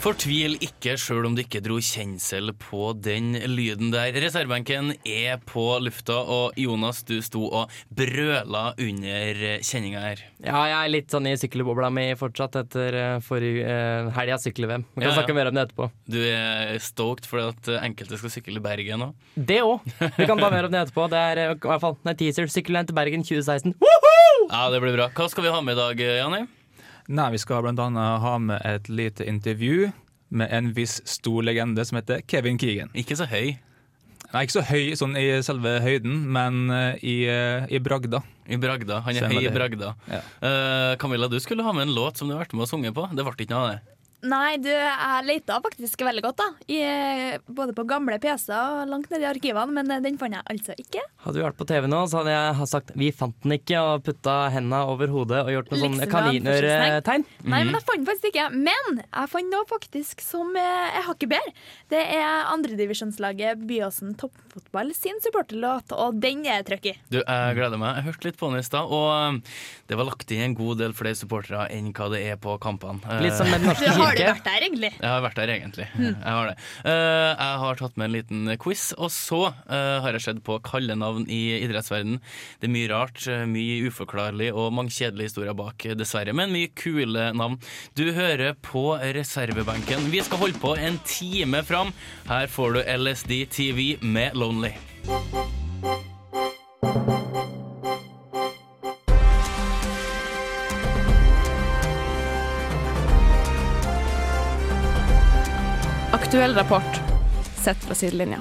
[0.00, 4.14] Fortvil ikke sjøl om du ikke dro kjensel på den lyden der.
[4.16, 10.22] Reservebenken er på lufta, og Jonas, du sto og brøla under kjenninga her.
[10.40, 14.86] Ja, jeg er litt sånn i sykkelbobla mi fortsatt etter uh, forrige uh, helgas sykkel-VM.
[14.94, 15.18] Vi kan Ja, ja.
[15.18, 15.90] snakke mer om det etterpå.
[16.08, 19.26] Du er stoked fordi at enkelte skal sykle i Bergen òg.
[19.36, 19.84] Det òg.
[20.00, 21.10] Vi kan ta mer om det etterpå.
[21.12, 22.48] Det er uh, i hvert fall en teaser.
[22.56, 23.76] Sykkelen til Bergen 2016.
[24.48, 25.10] Ja, det blir bra.
[25.12, 26.40] Hva skal vi ha med i dag, Janni?
[27.10, 29.90] Nei, vi skal annet ha med et lite intervju
[30.30, 32.92] med en viss stor legende som heter Kevin Keegan.
[32.94, 33.56] Ikke så høy.
[34.30, 38.20] Er ikke så høy sånn i selve høyden, men eh, i, eh, i bragda.
[38.46, 39.00] I bragda.
[39.02, 39.96] Han er høy i bragda.
[40.06, 40.20] Ja.
[40.38, 42.94] Uh, Camilla, du skulle ha med en låt som du har vært med og sunget
[42.94, 43.08] på.
[43.10, 43.96] Det ble ikke noe av det.
[44.20, 46.48] Nei, du, jeg leita faktisk veldig godt, da.
[46.68, 46.80] I,
[47.48, 50.76] både på gamle PC-er og langt nede i arkivene, men eh, den fant jeg altså
[50.76, 51.04] ikke.
[51.24, 54.04] Hadde vi vært på TV nå, så hadde jeg sagt 'vi fant den ikke' og
[54.04, 57.24] putta henda over hodet og gjort noen sånn kaninertegn kaninørtegn.
[57.44, 58.46] Nei, men jeg fant faktisk ikke.
[58.52, 61.54] Men jeg fant noe faktisk som eh, er hakket bedre.
[61.92, 66.94] Det er andredivisjonslaget Byåsen Toppfotball sin supporterlåt, og den er trøkk i.
[67.12, 68.00] Du, jeg gleder meg.
[68.00, 69.42] Jeg hørte litt på den i stad, og
[69.88, 73.00] det var lagt inn en god del flere supportere enn hva det er på kampene.
[73.08, 74.90] Eh, Litt som med Den norske Du, har du vært der, egentlig?
[74.96, 75.86] Jeg har vært der, egentlig.
[76.00, 76.56] Jeg har det.
[76.84, 80.58] Eh, jeg har tatt med en liten quiz, og så uh, har jeg sett på
[80.66, 82.18] kallenavn i idrettsverden.
[82.60, 86.34] Det er mye rart, eh, mye uforklarlig og mange kjedelige historier bak, dessverre.
[86.36, 87.58] Men mye kule navn.
[87.98, 90.10] Du hører på reservebenken.
[90.12, 91.94] Vi skal holde på en time fram.
[92.30, 94.74] Her får du LSD TV med Lonely.
[106.30, 106.98] Aktuell rapport
[107.58, 108.36] sett fra sidelinja.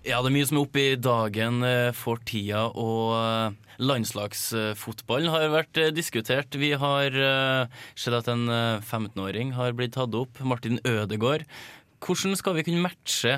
[0.00, 5.28] Ja, det er mye som er oppe i dagen eh, for tida, og eh, landslagsfotballen
[5.28, 6.56] har vært eh, diskutert.
[6.56, 7.18] Vi har
[7.92, 11.44] sett at en eh, 15-åring har blitt tatt opp, Martin Ødegaard.
[12.00, 13.36] Hvordan skal vi kunne matche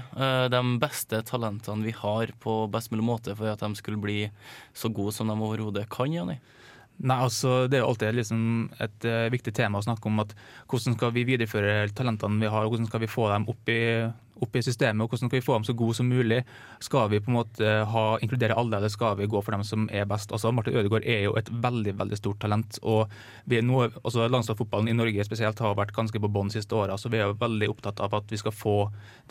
[0.55, 4.21] de beste talentene vi har på best mulig måte for at de skulle bli
[4.71, 6.39] så gode som de overhodet kan, Janni?
[7.03, 8.43] Nei, altså Det er jo alltid liksom
[8.83, 10.35] et uh, viktig tema å snakke om at
[10.71, 13.81] hvordan skal vi videreføre talentene vi har, og hvordan skal vi få dem opp i,
[14.43, 16.43] opp i systemet, og hvordan skal vi få dem så gode som mulig.
[16.85, 19.89] Skal vi på en måte ha, inkludere alle, eller skal vi gå for dem som
[19.91, 20.31] er best?
[20.35, 22.79] Altså Martin Ødegaard er jo et veldig veldig stort talent.
[22.83, 23.11] og
[23.51, 26.79] vi er nå, altså Landslagsfotballen i Norge spesielt har vært ganske på bånn de siste
[26.79, 28.77] åra, så vi er jo veldig opptatt av at vi skal få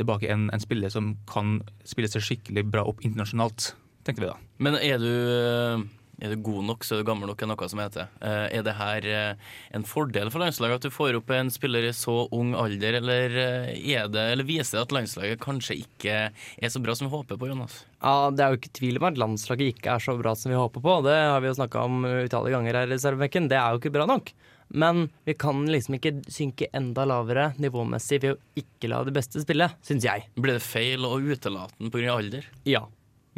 [0.02, 3.74] tilbake en, en spiller som kan spille seg skikkelig bra opp internasjonalt,
[4.04, 4.38] tenkte vi da.
[4.60, 5.88] Men er du, eh,
[6.22, 8.08] er du god nok, så er du gammel nok, er noe som heter.
[8.22, 9.36] Eh, Er det her eh,
[9.74, 13.36] en fordel for landslaget at du får opp en spiller i så ung alder, eller,
[13.74, 17.42] eh, det, eller viser det at landslaget kanskje ikke er så bra som vi håper
[17.42, 17.82] på, Jonas?
[18.02, 20.58] Ja, Det er jo ikke tvil om at landslaget ikke er så bra som vi
[20.62, 20.96] håper på.
[21.10, 23.50] Det har vi jo snakka om utallige ganger her i reservebenken.
[23.50, 24.32] Det er jo ikke bra nok.
[24.72, 29.42] Men vi kan liksom ikke synke enda lavere nivåmessig ved å ikke la de beste
[29.44, 30.30] spille, syns jeg.
[30.40, 32.14] Blir det feil å utelate den pga.
[32.16, 32.48] alder?
[32.64, 32.86] Ja.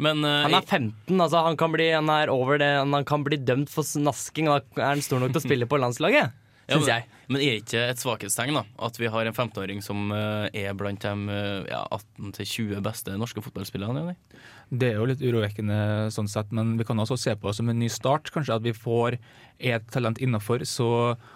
[0.02, 3.26] Men uh, Han er 15, altså han kan bli, han er over det, han kan
[3.26, 6.34] bli dømt for snasking, og da er han stor nok til å spille på landslaget,
[6.64, 7.24] Ja, syns men, jeg.
[7.28, 11.04] men er ikke et svakhetstegn da at vi har en 15-åring som uh, er blant
[11.04, 14.00] de uh, ja, 18-20 beste norske fotballspillerne?
[14.00, 14.40] Jenny?
[14.70, 17.68] Det er jo litt urovekkende sånn sett, men vi kan også se på det som
[17.70, 18.30] en ny start.
[18.34, 19.18] Kanskje at vi får
[19.64, 20.88] et talent innafor, så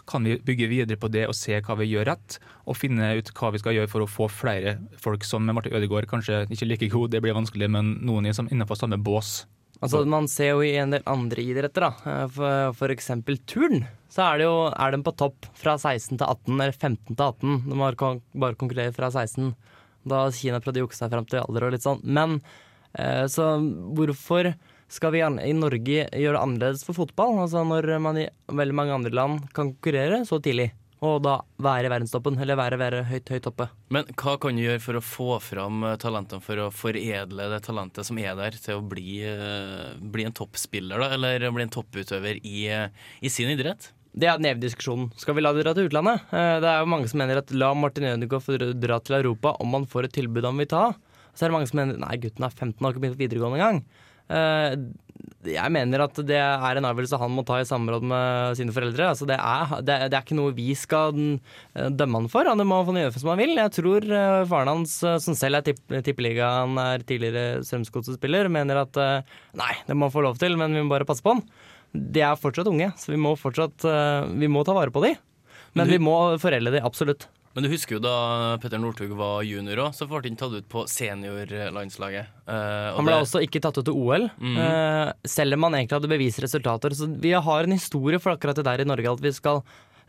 [0.08, 2.38] kan vi bygge videre på det og se hva vi gjør rett.
[2.66, 6.08] Og finne ut hva vi skal gjøre for å få flere folk som Martin Ødegaard,
[6.10, 9.42] kanskje ikke like god, det blir vanskelig, men noen som innenfor samme bås.
[9.78, 12.14] Altså, man ser jo i en del andre idretter, da.
[12.26, 13.84] eh, For, eksempel turn.
[14.10, 17.24] Så er, det jo, er de på topp fra 16 til 18, eller 15 til
[17.24, 17.58] 18.
[17.68, 19.52] De har bare konkurrerer fra 16.
[20.08, 22.02] Da Kina prøvde å jukse seg fram til alder og litt sånn.
[22.02, 22.40] Men
[23.28, 23.46] så
[23.94, 24.52] hvorfor
[24.88, 27.42] skal vi i Norge gjøre det annerledes for fotball?
[27.44, 30.70] Altså når man i veldig mange andre land kan konkurrere så tidlig.
[31.04, 33.68] Og da være i verdenstoppen, eller være, være høyt, høyt oppe.
[33.94, 37.60] Men hva kan du gjøre for å få fram eh, talentene, for å foredle det
[37.68, 41.74] talentet som er der, til å bli, eh, bli en toppspiller, da, eller bli en
[41.76, 42.88] topputøver i, eh,
[43.22, 43.92] i sin idrett?
[44.18, 45.12] Det er den evige diskusjonen.
[45.20, 46.24] Skal vi la det dra til utlandet?
[46.34, 49.54] Eh, Det er jo mange som mener at la Martin Ødegaard få dra til Europa
[49.62, 50.84] om han får et tilbud han vil ta.
[51.38, 53.22] Så er det mange som mener nei, gutten er 15 og har ikke begynt på
[53.22, 53.84] videregående engang.
[54.28, 54.74] Eh,
[55.48, 59.06] jeg mener at det er en avgjørelse han må ta i samråd med sine foreldre.
[59.12, 62.50] Altså det, er, det, er- ikke noe vi skal eh, dømme han for.
[62.50, 63.54] Han må få gjøre som han vil.
[63.56, 68.98] Jeg tror eh, faren hans, som selv er tipp- tippeligaen, er tidligere Strømsgodset-spiller, mener at
[69.58, 71.44] nei, det må han få lov til, men vi må bare passe på han.
[71.94, 73.86] De er fortsatt unge, så vi må fortsatt
[74.36, 75.14] vi må ta vare på de.
[75.78, 77.28] Men vi må forelde de, absolutt.
[77.58, 80.66] Men du husker jo da Petter Northug var junior òg, så ble han tatt ut
[80.70, 82.28] på seniorlandslaget.
[82.46, 85.08] Uh, Han ble det- også ikke tatt ut til OL, mm -hmm.
[85.08, 86.94] uh, selv om han egentlig hadde bevist resultater.
[86.94, 89.64] Så vi har en historie for akkurat det der i Norge, at vi skal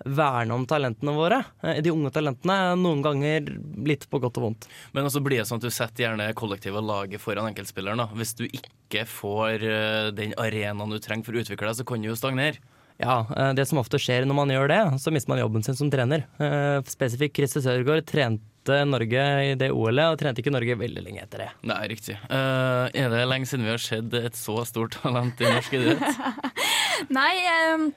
[0.06, 1.44] verne om talentene våre.
[1.64, 3.42] Eh, De unge talentene, noen ganger
[3.84, 4.68] litt på godt og vondt.
[4.94, 7.98] Men altså blir det sånn at du setter gjerne kollektivet og laget foran enkeltspilleren.
[7.98, 8.08] da.
[8.14, 12.02] Hvis du ikke får eh, den arenaen du trenger for å utvikle deg, så kan
[12.02, 12.60] du jo stagnere.
[13.00, 15.78] Ja, eh, Det som ofte skjer når man gjør det, så mister man jobben sin
[15.80, 16.26] som trener.
[16.40, 21.24] Eh, Spesifikt Christer Sørgaard trente Norge i det OL-et, og trente ikke Norge veldig lenge
[21.24, 21.50] etter det.
[21.72, 22.18] Nei, riktig.
[22.30, 26.22] Eh, er det lenge siden vi har sett et så stort talent i norsk idrett?
[27.18, 27.88] Nei, eh,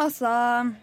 [0.00, 0.30] altså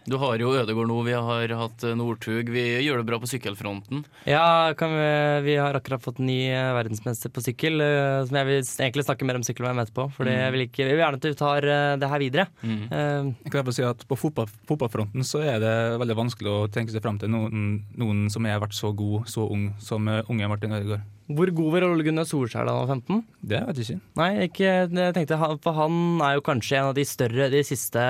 [0.10, 2.52] Du har jo Ødegård nå, vi har hatt eh, Northug.
[2.54, 4.04] Vi gjør det bra på sykkelfronten.
[4.30, 5.08] Ja, kan vi,
[5.48, 9.28] vi har akkurat fått ny eh, verdensmester på sykkel, eh, som jeg vil egentlig snakke
[9.28, 10.08] mer om sykkel-VM etterpå.
[10.16, 11.70] For jeg vil ikke, jeg vil gjerne at du tar
[12.02, 12.48] det her videre.
[12.62, 12.80] Mm.
[12.92, 16.66] Uh, Jeg kan bare si at På fotball, fotballfronten så er det veldig vanskelig å
[16.72, 17.68] tenke seg fram til noen,
[17.98, 21.06] noen som har vært så god, så ung som unge Martin Ødegaard.
[21.28, 23.18] Hvor god var Ole Gunnar Solskjær da han var 15?
[23.52, 24.04] Det vet jeg ikke.
[24.16, 27.64] Nei, ikke, jeg tenkte, han- for han er jo kanskje en av de større de
[27.68, 28.04] siste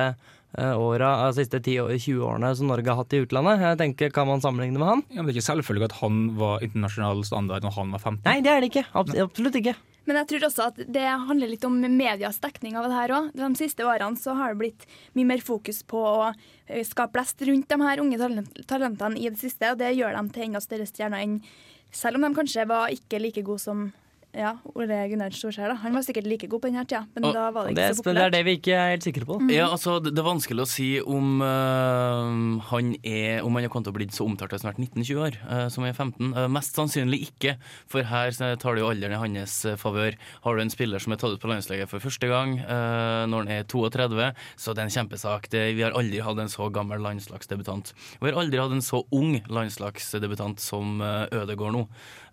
[0.57, 3.61] åra, altså siste 10-20 årene som Norge har hatt i utlandet.
[3.61, 5.03] Jeg tenker, Kan man sammenligne med han?
[5.09, 8.23] Ja, men Det er ikke selvfølgelig at han var internasjonal standard når han var 15.
[8.25, 8.85] Nei, det er det ikke.
[8.97, 9.75] Abs absolutt ikke.
[10.07, 13.29] Men jeg tror også at det handler litt om medias dekning av det her òg.
[13.35, 14.85] De siste årene så har det blitt
[15.19, 18.17] mye mer fokus på å eh, skape blest rundt de her unge
[18.69, 21.41] talentene i det siste, og det gjør dem til enda større stjerner enn
[21.91, 23.85] Selv om de kanskje var ikke like gode som
[24.35, 25.69] ja, Ole Gunnar Solskjær.
[25.71, 25.75] da.
[25.81, 27.89] Han var sikkert like god på denne tida, men Og- da var det Det, ikke
[27.89, 29.51] er- så det er det vi ikke er helt sikre på.
[29.51, 33.69] Ja, altså, det, det er vanskelig å si om uh, han er Om han har
[33.69, 36.33] kommet til å bli så omtalt av snart 19-20 år, uh, som er 15.
[36.35, 37.57] Uh, mest sannsynlig ikke,
[37.87, 40.15] for her tar det jo alderen i hans favør.
[40.43, 43.47] Har du en spiller som er tatt ut på landslaget for første gang når han
[43.47, 45.49] er 32, så det er en kjempesak.
[45.49, 47.93] Det, vi har aldri hatt en så gammel landslagsdebutant.
[48.21, 51.87] Vi har aldri hatt en så ung landslagsdebutant som Ødegård nå.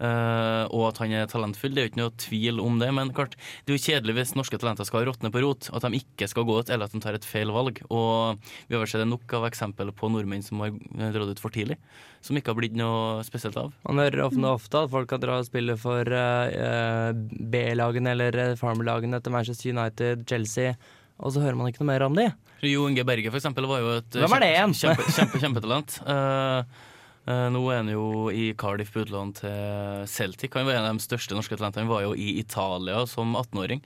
[0.05, 2.89] Eh, og at han er talentfull, det er jo ikke noe tvil om det.
[2.97, 6.01] Men klart, det er jo kjedelig hvis norske talenter skal råtne på rot, at de
[6.01, 7.83] ikke skal gå ut, eller at de tar et feil valg.
[7.91, 10.75] Og vi har vel sett nok av eksempler på nordmenn som har
[11.15, 11.79] dratt ut for tidlig,
[12.25, 13.75] som ikke har blitt noe spesielt av.
[13.87, 18.57] Man hører ofte, ofte at folk kan dra og spille for uh, B-lagene eller eh,
[18.61, 20.75] farmerlagene etter Manchester United, Chelsea,
[21.21, 22.31] og så hører man ikke noe mer om de.
[22.65, 26.01] Jo Inge Berge for eksempel var jo et kjempe, kjempe, kjempe, kjempetalent.
[26.15, 26.91] Eh,
[27.25, 30.53] nå er han jo i Cardiff på utlån til Celtic.
[30.53, 31.87] Han var en av de største norske talentene.
[31.87, 33.81] Han var jo i Italia som 18-åring.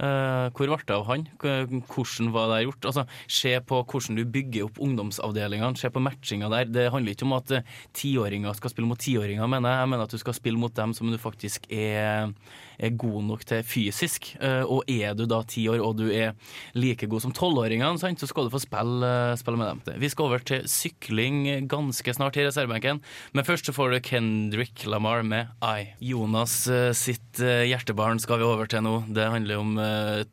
[0.00, 1.26] Eh, hvor ble det av han?
[1.40, 2.88] Hvordan var det gjort?
[2.88, 5.76] Altså, Se på hvordan du bygger opp ungdomsavdelingene.
[5.76, 6.70] Se på matchinga der.
[6.72, 9.84] Det handler ikke om at eh, tiåringer skal spille mot tiåringer, mener jeg.
[9.84, 12.32] Jeg mener at du skal spille mot dem som du faktisk er,
[12.80, 14.30] er god nok til fysisk.
[14.40, 16.32] Eh, og er du da ti år og du er
[16.78, 20.00] like god som tolvåringene, så skal du få spille, spille med dem.
[20.00, 23.02] Vi skal over til sykling ganske snart i reservebenken,
[23.36, 25.90] men først så får du Kendrick Lamar med I.
[26.12, 26.62] Jonas
[26.96, 28.96] sitt hjertebarn skal vi over til nå.
[29.12, 29.76] Det handler om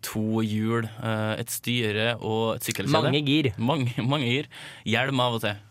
[0.06, 2.98] to hjul, eh, et styre og et sykkelkjede.
[2.98, 3.52] Mange gir.
[3.58, 4.52] Mange, mange gir.
[4.88, 5.64] Hjelm av og til.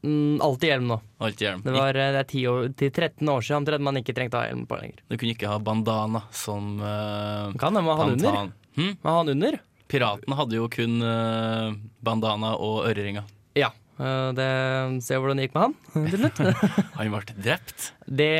[0.00, 0.96] Mm, alltid hjelm nå.
[1.20, 1.64] Altid hjelm.
[1.64, 4.38] Det var eh, det er 10 år, til 13 år siden omtrent man ikke trengte
[4.38, 5.02] å ha hjelm på lenger.
[5.10, 8.54] Du kunne ikke ha bandana som uh, Kan det, må ha den under.
[8.78, 8.94] Hmm?
[9.02, 9.60] Man ha den under?
[9.90, 13.28] Piratene hadde jo kun uh, bandana og øreringer.
[13.58, 13.72] Ja.
[14.00, 14.46] Eh, det,
[15.04, 16.40] se hvordan det gikk med han til slutt.
[16.96, 17.90] Han ble drept.
[18.06, 18.30] Det,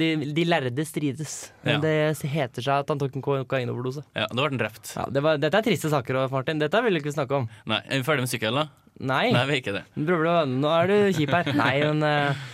[0.00, 1.36] de, de lærde strides.
[1.66, 1.78] Ja.
[1.82, 1.94] Det
[2.32, 4.02] heter seg at han tok en kokainoverdose.
[4.18, 4.92] Ja, da ble han drept.
[4.96, 6.60] Ja, det var, dette er triste saker, Martin.
[6.62, 7.48] Dette vil du ikke snakke om.
[7.70, 8.66] Nei, Er vi ferdig med sykkel, da?
[8.98, 9.28] Nei.
[9.34, 9.84] Nei, vi er ikke det.
[9.94, 11.50] Prøver du, nå er du kjip her.
[11.54, 12.46] Nei, men eh,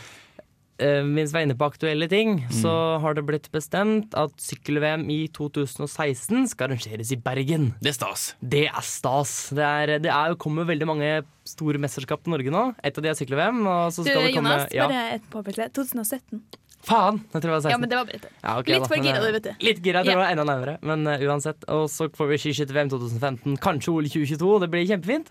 [0.78, 5.20] mens vi er inne på aktuelle ting, så har det blitt bestemt at sykkel-VM i
[5.34, 7.70] 2016 skal arrangeres i Bergen.
[7.84, 8.26] Det er stas.
[8.40, 9.36] Det er stas.
[9.54, 11.12] Det, er, det er, kommer veldig mange
[11.46, 12.66] store mesterskap til Norge nå.
[12.82, 13.62] Et av de er sykkel-VM.
[13.62, 14.90] Og så Du, det komme Jonas, ja.
[14.90, 15.70] bare et påpekelse.
[15.78, 16.42] 2017.
[16.84, 17.20] Faen!
[17.32, 17.72] Jeg tror det var 16.
[17.72, 18.30] Ja, men det var bare.
[18.42, 19.64] Ja, okay, Litt da, for gira, eh, du, vet du.
[19.64, 20.74] Litt gira, jeg tror det var enda nærmere.
[20.84, 21.64] Men uh, uansett.
[21.72, 23.56] Og så får vi skiskytter-VM 2015.
[23.64, 24.50] Kanskje OL 2022.
[24.64, 25.30] Det blir kjempefint.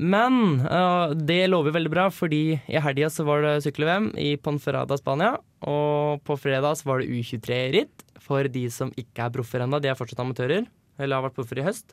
[0.00, 5.34] Men uh, det lover veldig bra, fordi i helga var det sykkel-VM i Ponferrada, Spania.
[5.68, 9.80] Og på fredag var det U23-ritt for de som ikke er proffer ennå.
[9.82, 10.64] De er fortsatt amatører.
[11.00, 11.92] Eller har vært proffer i høst.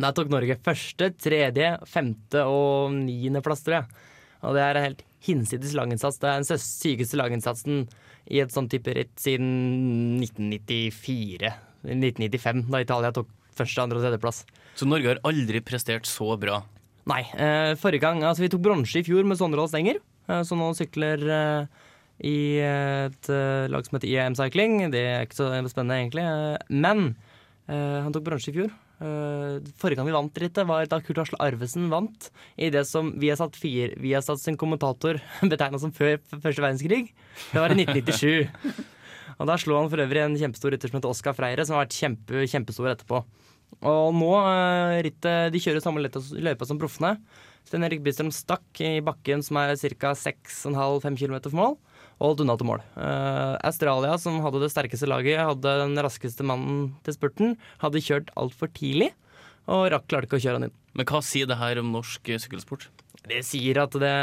[0.00, 4.08] Der tok Norge første, tredje, femte og niendeplass, tror jeg.
[4.42, 6.18] Og det er en helt hinsides laginnsats.
[6.18, 7.84] Det er den sykeste laginnsatsen
[8.32, 11.52] i et sånt type ritt siden 1994.
[11.82, 14.44] 1995, da Italia tok første, andre og tredjeplass.
[14.78, 16.62] Så Norge har aldri prestert så bra.
[17.10, 20.60] Nei, eh, forrige gang Altså, vi tok bronse i fjor med Sondre Stenger, eh, som
[20.60, 21.88] nå sykler eh,
[22.22, 23.28] i et
[23.72, 24.76] lag som heter IAM Cycling.
[24.92, 26.22] Det er ikke så spennende, egentlig.
[26.70, 27.16] Men
[27.66, 28.70] han tok bronse i fjor.
[29.80, 33.58] Forrige gang vi vant rittet, var da Kurt Asle Arvesen vant i det som Viasat,
[33.58, 35.18] 4, Viasat sin kommentator
[35.50, 37.08] betegna som før første verdenskrig.
[37.50, 38.86] Det var i 1997.
[39.40, 41.88] Og Da slo han for øvrig en kjempestor rytter som heter Oskar Freire, som har
[41.88, 43.24] vært kjempe, kjempestor etterpå.
[43.80, 47.16] Og nå eh, rittet De kjører samme løypa som proffene.
[47.66, 50.12] Sten Erik Bystrøm stakk i bakken som er ca.
[50.18, 51.76] 6,5-5 km for mål,
[52.18, 52.82] og holdt unna til mål.
[52.98, 58.32] Eh, Australia, som hadde det sterkeste laget, hadde den raskeste mannen til spurten, hadde kjørt
[58.38, 59.12] altfor tidlig,
[59.70, 60.76] og rakk klarte ikke å kjøre han inn.
[60.98, 62.90] Men hva sier det her om norsk eh, sykkelsport?
[63.22, 64.14] Det sier at det,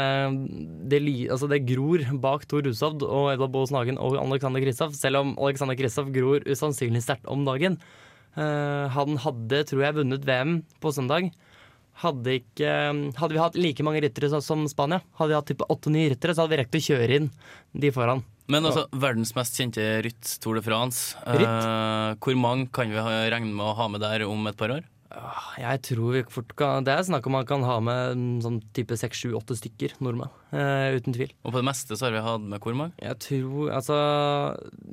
[0.92, 1.00] det,
[1.32, 5.32] altså det gror bak Tor Hushovd og Edvard Boasen Hagen og Alexander Kristoff, selv om
[5.40, 7.80] Alexander Kristoff gror usannsynlig sterkt om dagen.
[8.38, 11.30] Eh, han hadde, tror jeg, vunnet VM på søndag.
[12.00, 12.74] Hadde, ikke,
[13.18, 16.44] hadde vi hatt like mange ryttere som Spania, hadde vi hatt type åtte-ni ryttere, så
[16.44, 17.26] hadde vi rekt å kjøre inn
[17.76, 18.22] de foran.
[18.50, 21.18] Men altså, verdens mest kjente rytt, Tour de France.
[21.28, 21.44] Ritt?
[21.46, 24.86] Eh, hvor mange kan vi regne med å ha med der om et par år?
[25.58, 28.60] Jeg tror vi fort kan Det er snakk om man kan ha med mm, sånn
[28.76, 30.30] type seks, sju, åtte stykker nordmenn.
[30.54, 31.32] Uh, uten tvil.
[31.42, 32.94] Og på det meste så har vi hatt med hvor mange?
[33.02, 33.96] Jeg tror Altså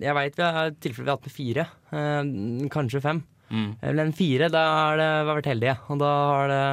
[0.01, 1.67] Jeg veit vi har tilfeller vi har hatt med fire.
[1.93, 3.21] Uh, kanskje fem.
[3.49, 3.75] Mm.
[3.79, 5.75] Eh, Men fire, da har det vi vært heldige.
[5.87, 6.63] Og da har det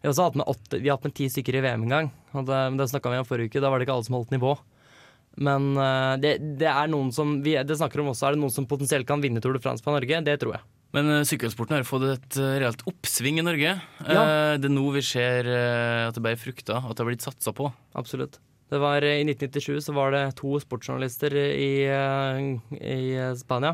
[0.00, 1.94] Vi har også hatt med åtte Vi har hatt med ti stykker i VM en
[1.96, 2.10] gang.
[2.34, 3.62] Og det, det snakka vi om forrige uke.
[3.64, 4.58] Da var det ikke alle som holdt nivå.
[5.40, 8.54] Men uh, det, det er noen som vi, Det snakker om også er det noen
[8.54, 10.20] som potensielt kan vinne Tour de France på Norge.
[10.26, 10.66] Det tror jeg.
[10.96, 13.76] Men eh, sykkelsporten har fått et eh, reelt oppsving i Norge.
[14.06, 14.22] Ja.
[14.22, 15.46] Eh, det er nå vi ser
[16.08, 17.68] at det bærer frukter, at det har blitt satsa på.
[17.98, 18.40] Absolutt.
[18.70, 21.70] Det var, I 1997 så var det to sportsjournalister i,
[22.78, 22.98] i
[23.40, 23.72] Spania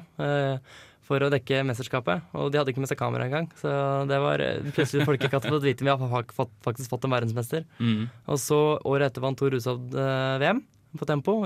[1.06, 2.24] for å dekke mesterskapet.
[2.34, 3.44] Og de hadde ikke med seg kamera engang.
[3.60, 3.70] Så
[4.10, 4.42] det var
[4.74, 7.62] plutselig folk ikke hadde fått vite vi har fa- fa- faktisk fått en verdensmester.
[7.78, 8.08] Mm.
[8.26, 8.58] Og så
[8.88, 10.64] året etter vant Tor Hushovd eh, VM
[11.00, 11.38] på tempo,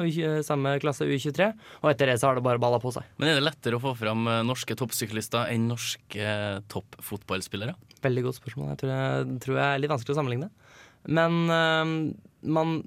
[0.47, 1.51] samme klasse U23.
[1.83, 3.07] Og etter det så har det bare balla på seg.
[3.21, 7.75] Men er det lettere å få fram eh, norske toppsyklister enn norske eh, toppfotballspillere?
[8.05, 8.73] Veldig godt spørsmål.
[8.73, 10.51] Jeg tror, jeg tror jeg er litt vanskelig å sammenligne.
[11.09, 11.93] Men øh,
[12.53, 12.81] man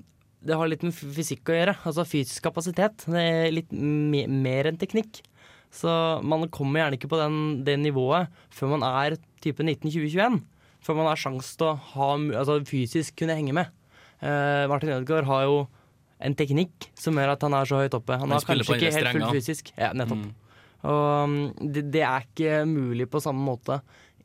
[0.43, 1.77] Det har litt med fysikk å gjøre.
[1.87, 3.05] Altså fysisk kapasitet.
[3.07, 5.21] Det er litt me mer enn teknikk.
[5.73, 5.89] Så
[6.21, 10.41] man kommer gjerne ikke på den, det nivået før man er type 19-20-21.
[10.83, 12.09] Før man har sjanse til å ha,
[12.41, 13.71] altså, fysisk kunne henge med.
[14.23, 15.55] Eh, Martin Ødegaard har jo
[16.23, 18.15] en teknikk som gjør at han er så høyt oppe.
[18.15, 19.73] Han Han har kanskje ikke helt fullt fysisk.
[19.77, 20.23] Ja, nettopp.
[20.23, 20.31] Mm.
[20.83, 23.79] Og um, det, det er ikke mulig på samme måte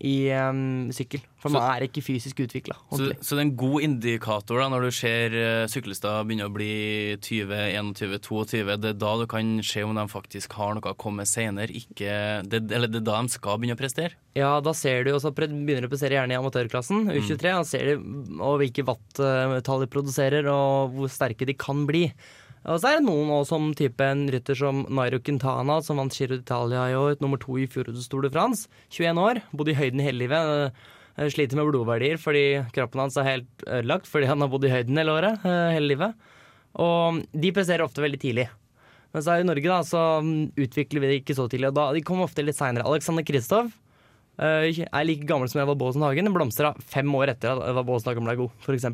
[0.05, 1.23] i um, sykkel.
[1.38, 2.75] For Så- man er ikke fysisk utvikla.
[2.90, 6.55] Så, så det er en god indikator da, når du ser uh, syklister begynne å
[6.55, 7.55] bli 20,
[7.95, 8.62] 21, 22.
[8.78, 11.71] Det er da du kan se om de faktisk har noe å komme med senere.
[11.71, 14.19] Ikke, det, eller det er da de skal begynne å prestere.
[14.38, 17.43] Ja, da ser du også så begynner du å prestere gjerne i amatørklassen, U23.
[17.50, 22.07] Da ser du og hvilke watt-tall de produserer, og hvor sterke de kan bli.
[22.67, 26.15] Og så er det noen også som type en rytter som Nairo Quintana, som vant
[26.15, 28.67] Giro d'Italia i år, nummer to i fjorårets Tour de France.
[28.91, 30.73] 21 år, bodde i høyden hele livet.
[31.19, 34.71] eh, Sliter med blodverdier fordi kroppen hans er helt ødelagt fordi han har bodd i
[34.71, 36.15] høyden hele året, eh, hele livet.
[36.79, 38.49] Og de presterer ofte veldig tidlig.
[39.15, 40.21] Men så er i Norge da, så
[40.55, 41.71] utvikler vi det ikke så tidlig.
[41.71, 42.87] Og da, de kommer ofte litt seinere.
[42.87, 43.88] Alexander Kristoff eh,
[44.38, 46.30] er like gammel som Edvard Baasen Hagen.
[46.35, 48.87] Blomstra fem år etter at Edvard Baasen Hagen ble god, f.eks.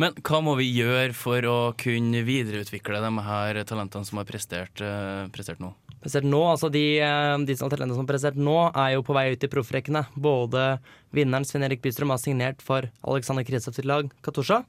[0.00, 4.82] Men hva må vi gjøre for å kunne videreutvikle de her talentene som har prestert,
[4.84, 5.72] eh, prestert nå?
[6.00, 9.32] Prestert nå, altså de, eh, de talenter som har prestert nå, er jo på vei
[9.32, 10.06] ut i proffrekkene.
[10.16, 10.80] Både
[11.12, 14.64] vinneren Sven Erik Bystrøm har signert for Alexander Kristoff sitt lag, Katusha.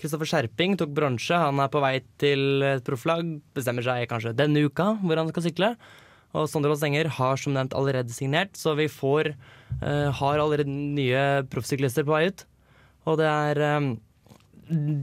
[0.00, 1.36] Kristoffer Skjerping tok bronse.
[1.38, 3.28] Han er på vei til et profflag.
[3.54, 5.76] Bestemmer seg kanskje denne uka hvor han skal sykle.
[6.34, 10.70] Og Sondre Aas Enger har som nevnt allerede signert, så vi får uh, har allerede
[10.70, 12.42] nye proffsyklister på vei ut.
[13.06, 13.92] Og det er um,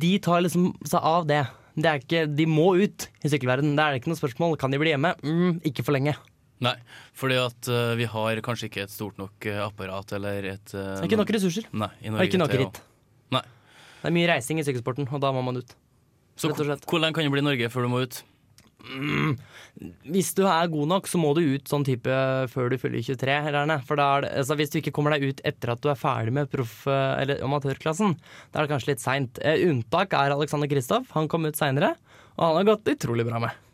[0.01, 1.43] De tar liksom seg av det.
[1.77, 3.77] det er ikke, de må ut i sykkelverdenen.
[3.77, 4.57] Det er ikke noe spørsmål.
[4.59, 5.13] Kan de bli hjemme?
[5.23, 6.17] Mm, ikke for lenge.
[6.61, 6.75] Nei,
[7.17, 11.17] fordi at uh, vi har kanskje ikke et stort nok apparat eller et uh, ikke
[11.21, 11.69] nok ressurser.
[11.71, 12.83] Nei, i Og ikke nok ritt.
[13.33, 13.45] Nei.
[14.01, 15.77] Det er mye reising i sykkelsporten, og da må man ut.
[16.41, 18.21] Så hvor lenge kan det bli i Norge før du må ut?
[20.11, 22.11] Hvis du er god nok, så må du ut sånn type
[22.51, 23.37] før du fyller 23.
[23.55, 23.79] Rerne.
[23.87, 25.99] For da er det, altså hvis du ikke kommer deg ut etter at du er
[25.99, 28.15] ferdig med proff- eller amatørklassen,
[28.51, 29.41] da er det kanskje litt seint.
[29.41, 31.11] Eh, unntak er Alexander Kristoff.
[31.17, 31.95] Han kom ut seinere,
[32.37, 33.67] og han har gått utrolig bra med.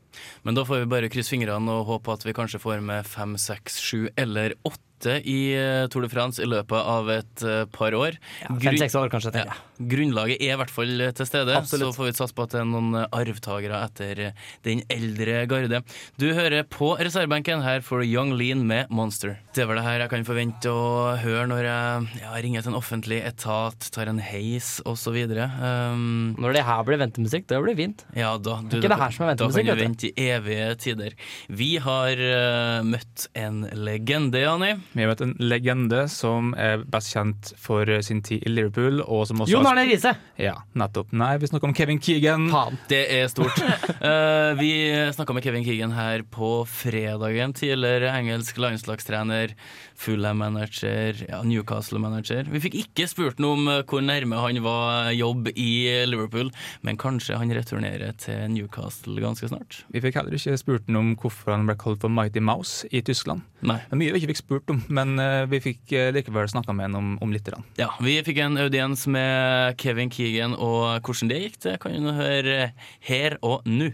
[0.47, 3.35] Men da får vi bare krysse fingrene og håpe at vi kanskje får med fem,
[3.37, 7.65] seks, sju eller åtte bytte i eh, Tour de France i løpet av et eh,
[7.71, 8.17] par år.
[8.49, 9.33] Grunn- Fem-seks år, kanskje.
[9.45, 9.53] ja.
[9.77, 11.93] Grunnlaget er i hvert fall til stede, Absolutt.
[11.93, 14.21] så får vi satse på at det er noen arvtakere etter
[14.65, 15.83] den eldre garde.
[16.17, 19.35] Du hører på reservebenken her for Young Lean med Monster.
[19.53, 22.73] Det er vel det her jeg kan forvente å høre når jeg ja, ringer til
[22.73, 25.13] en offentlig etat, tar en heis osv.
[25.37, 28.01] Um, Når det her blir ventemusikk, det blir fint.
[28.17, 30.27] ja, da, du, ikke da, det her som er da ventemusikk, kan du vente i
[30.31, 31.17] evige tider.
[31.53, 34.73] Vi har uh, møtt en legende, Jani.
[34.93, 39.01] Vi har møtt en legende som er best kjent for sin tid i Liverpool.
[39.03, 40.13] Og som også Jon Arne Riise!
[40.41, 41.11] Ja, nettopp.
[41.17, 42.47] Nei, vi snakker om Kevin Keegan.
[42.53, 42.79] Faen.
[42.89, 43.59] Det er stort.
[44.01, 44.71] uh, vi
[45.15, 47.55] snakka med Kevin Keegan her på fredagen.
[47.57, 49.53] Tidligere engelsk landslagstrener,
[49.97, 52.47] Fulham-manager, ja, Newcastle-manager.
[52.53, 55.71] Vi fikk ikke spurt noe om eh, hvor nærme han var jobb i
[56.05, 56.51] Liverpool,
[56.85, 59.81] men kanskje han returnerer til Newcastle ganske snart?
[59.93, 63.01] Vi fikk heller ikke spurt ham om hvorfor han ble kalt for Mighty Mouse i
[63.01, 63.41] Tyskland.
[63.65, 63.79] Nei.
[63.87, 66.77] Det er mye vi ikke fikk spurt om, men eh, vi fikk eh, likevel snakka
[66.77, 67.47] med ham om, om litt.
[67.79, 72.11] Ja, Vi fikk en audiens med Kevin Keegan, og hvordan det gikk, det kan du
[72.13, 72.73] høre
[73.07, 73.93] her og nå.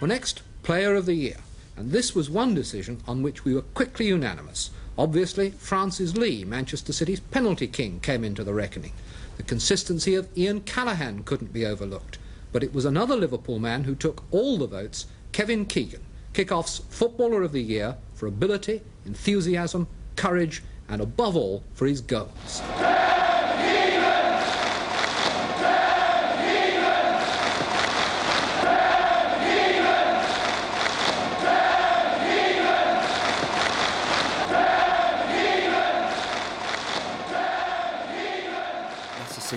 [0.00, 1.36] Well, next, Player of the Year.
[1.76, 4.70] And this was one decision on which we were quickly unanimous.
[4.96, 8.92] Obviously, Francis Lee, Manchester City's penalty king, came into the reckoning.
[9.36, 12.16] The consistency of Ian Callaghan couldn't be overlooked.
[12.50, 16.02] But it was another Liverpool man who took all the votes, Kevin Keegan,
[16.32, 22.62] Kickoff's Footballer of the Year for ability, enthusiasm, courage, and above all, for his goals.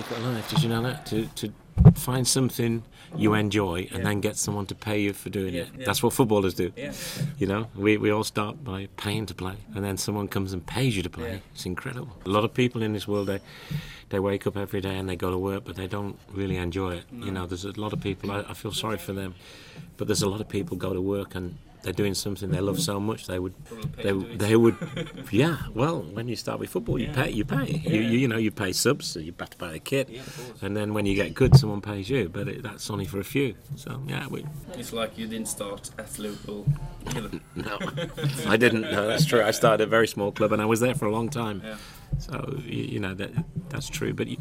[0.02, 0.48] Secret life.
[0.50, 1.06] Did you know that?
[1.06, 1.52] To to
[1.94, 2.82] find something
[3.16, 5.68] you enjoy and then get someone to pay you for doing it.
[5.86, 6.72] That's what footballers do.
[7.38, 10.64] You know, we, we all start by paying to play, and then someone comes and
[10.66, 11.40] pays you to play.
[11.54, 12.12] It's incredible.
[12.26, 13.40] A lot of people in this world they
[14.10, 16.90] they wake up every day and they go to work, but they don't really enjoy
[17.00, 17.04] it.
[17.12, 18.30] You know, there's a lot of people.
[18.30, 19.34] I, I feel sorry for them,
[19.96, 21.56] but there's a lot of people go to work and.
[21.88, 23.26] They're doing something they love so much.
[23.26, 23.54] They would,
[23.96, 24.76] they, they would,
[25.30, 25.56] yeah.
[25.72, 27.30] Well, when you start with football, you pay.
[27.30, 27.64] You pay.
[27.64, 29.06] You, you, you know, you pay subs.
[29.06, 30.10] So you have to buy the kit,
[30.60, 32.28] and then when you get good, someone pays you.
[32.28, 33.54] But it, that's only for a few.
[33.76, 36.66] So yeah, we, It's like you didn't start at Liverpool.
[37.54, 37.78] no,
[38.46, 38.82] I didn't.
[38.82, 39.42] No, that's true.
[39.42, 41.62] I started a very small club, and I was there for a long time.
[42.18, 43.30] So you, you know that
[43.70, 44.12] that's true.
[44.12, 44.36] But you,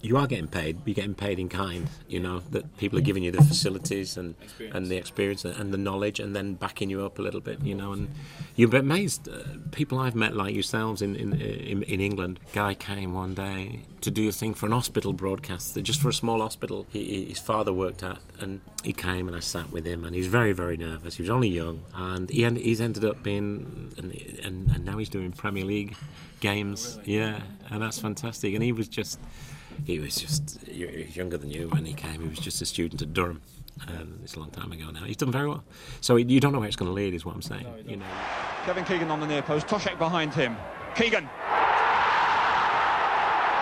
[0.00, 0.78] you are getting paid.
[0.84, 1.88] You're getting paid in kind.
[2.08, 4.34] You know that people are giving you the facilities and
[4.72, 7.60] and the experience and, and the knowledge, and then backing you up a little bit.
[7.62, 8.08] You know, and
[8.56, 9.28] you'll be amazed.
[9.28, 9.38] Uh,
[9.70, 12.40] people I've met like yourselves in in, in in England.
[12.52, 16.12] Guy came one day to do a thing for an hospital broadcast, just for a
[16.12, 19.84] small hospital he, he- his father worked at, and he came and I sat with
[19.86, 21.16] him, and he's very very nervous.
[21.16, 24.12] He was only young, and he end, he's ended up being, and,
[24.44, 25.94] and and now he's doing Premier League
[26.40, 26.98] games.
[27.04, 28.54] Yeah, and that's fantastic.
[28.54, 29.20] And he was just,
[29.84, 32.20] he was just he younger than you when he came.
[32.20, 33.42] He was just a student at Durham.
[33.88, 35.04] Um, it's a long time ago now.
[35.04, 35.64] He's done very well.
[36.00, 37.66] So you don't know where it's going to lead, is what I'm saying.
[37.86, 38.06] You know.
[38.64, 40.56] Kevin Keegan on the near post, Toshek behind him.
[40.94, 41.28] Keegan.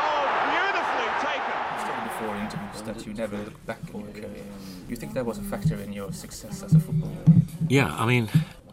[0.03, 1.55] Oh, beautifully taken.
[1.87, 4.45] said before in interviews that you never look back in your career.
[4.89, 7.15] You think that was a factor in your success as a footballer?
[7.69, 8.29] Yeah, I mean,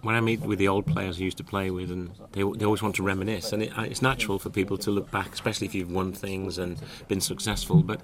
[0.07, 2.63] when I meet with the old players I used to play with, and they, they
[2.63, 5.75] always want to reminisce, and it, it's natural for people to look back, especially if
[5.75, 6.77] you've won things and
[7.09, 7.83] been successful.
[7.83, 7.99] But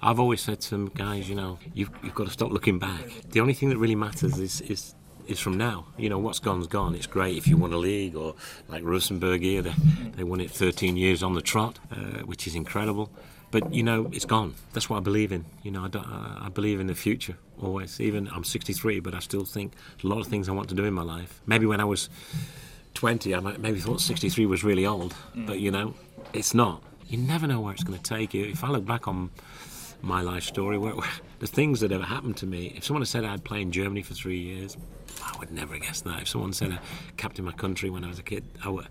[0.00, 3.04] I've always said to them, guys, you know, you've, you've got to stop looking back.
[3.28, 4.94] The only thing that really matters is is
[5.26, 5.88] is from now.
[5.98, 6.94] You know, what's gone's gone.
[6.94, 8.36] It's great if you won a league, or
[8.68, 9.74] like Rosenberg here, they,
[10.16, 13.10] they won it 13 years on the trot, uh, which is incredible.
[13.54, 14.56] But you know, it's gone.
[14.72, 15.44] That's what I believe in.
[15.62, 18.00] You know, I, don't, I believe in the future always.
[18.00, 20.84] Even I'm 63, but I still think a lot of things I want to do
[20.84, 21.40] in my life.
[21.46, 22.10] Maybe when I was
[22.94, 25.46] 20, I might, maybe thought 63 was really old, mm.
[25.46, 25.94] but you know,
[26.32, 26.82] it's not.
[27.06, 28.44] You never know where it's going to take you.
[28.44, 29.30] If I look back on
[30.02, 33.08] my life story, where, where, the things that have happened to me, if someone had
[33.08, 34.76] said I'd play in Germany for three years,
[35.22, 36.22] I would never have guessed that.
[36.22, 38.88] If someone said uh, I captained my country when I was a kid, I would,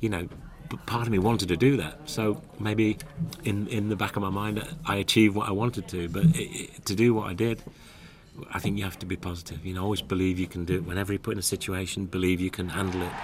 [0.00, 0.28] you know,
[0.72, 1.94] but part of me wanted to do that.
[2.06, 2.96] So maybe
[3.44, 4.56] in in the back of my mind,
[4.86, 6.08] I achieved what I wanted to.
[6.08, 7.62] But it, it, to do what I did,
[8.56, 9.58] I think you have to be positive.
[9.66, 10.84] You know, always believe you can do it.
[10.90, 13.14] Whenever you're put in a situation, believe you can handle it.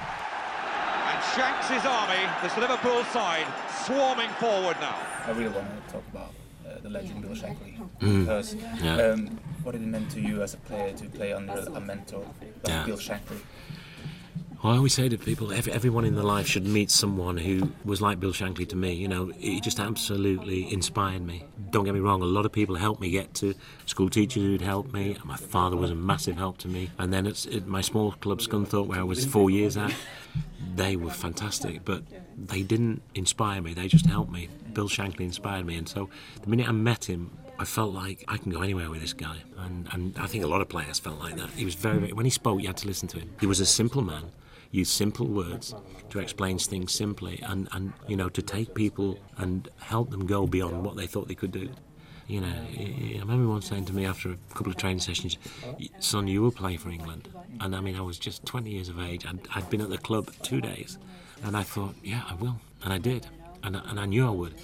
[1.10, 3.46] And Shanks' army, this Liverpool side,
[3.86, 4.96] swarming forward now.
[5.26, 6.32] I really want to talk about
[6.66, 8.20] uh, the legend Bill Shankly Mm.
[8.20, 9.12] because Yeah.
[9.12, 9.20] um,
[9.62, 12.24] what did it mean to you as a player to play under a mentor
[12.62, 12.84] like Yeah.
[12.86, 13.40] Bill Shankly?
[14.64, 18.02] I always say to people, every, everyone in their life should meet someone who was
[18.02, 18.92] like Bill Shankly to me.
[18.92, 21.44] You know, he just absolutely inspired me.
[21.70, 23.54] Don't get me wrong, a lot of people helped me get to
[23.86, 25.16] school teachers who'd helped me.
[25.24, 26.90] My father was a massive help to me.
[26.98, 29.94] And then it's, my small club, Scunthorpe, where I was four years at,
[30.74, 32.02] they were fantastic, but
[32.36, 33.74] they didn't inspire me.
[33.74, 34.48] They just helped me.
[34.72, 35.76] Bill Shankly inspired me.
[35.76, 36.10] And so
[36.42, 39.36] the minute I met him, I felt like I can go anywhere with this guy.
[39.58, 41.50] And, and I think a lot of players felt like that.
[41.50, 43.30] He was very, very, when he spoke, you had to listen to him.
[43.40, 44.32] He was a simple man,
[44.70, 45.74] used simple words
[46.10, 50.46] to explain things simply, and, and you know, to take people and help them go
[50.46, 51.70] beyond what they thought they could do.
[52.26, 55.38] You know, I I remember one saying to me after a couple of training sessions,
[55.98, 57.28] son, you will play for England.
[57.60, 59.24] And I mean, I was just 20 years of age.
[59.26, 60.98] I'd, I'd been at the club two days.
[61.42, 62.60] And I thought, yeah, I will.
[62.84, 63.26] And I did.
[63.62, 64.54] And I, and I knew I would.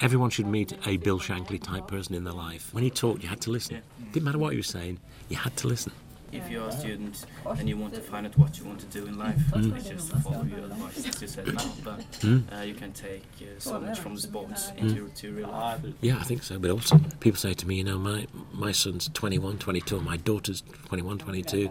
[0.00, 2.72] Everyone should meet a Bill Shankly type person in their life.
[2.72, 3.82] When he talked, you had to listen.
[4.12, 5.92] Didn't matter what he was saying, you had to listen.
[6.30, 9.06] If you're a student and you want to find out what you want to do
[9.06, 9.74] in life, Mm.
[9.76, 11.72] it's just to follow your advice, as you said now.
[11.82, 12.42] But Mm.
[12.58, 14.78] uh, you can take uh, so much from the sports Mm.
[14.78, 15.80] into to real life.
[16.02, 16.58] Yeah, I think so.
[16.58, 20.62] But also, people say to me, you know, my, my son's 21, 22, my daughter's
[20.86, 21.70] 21, 22,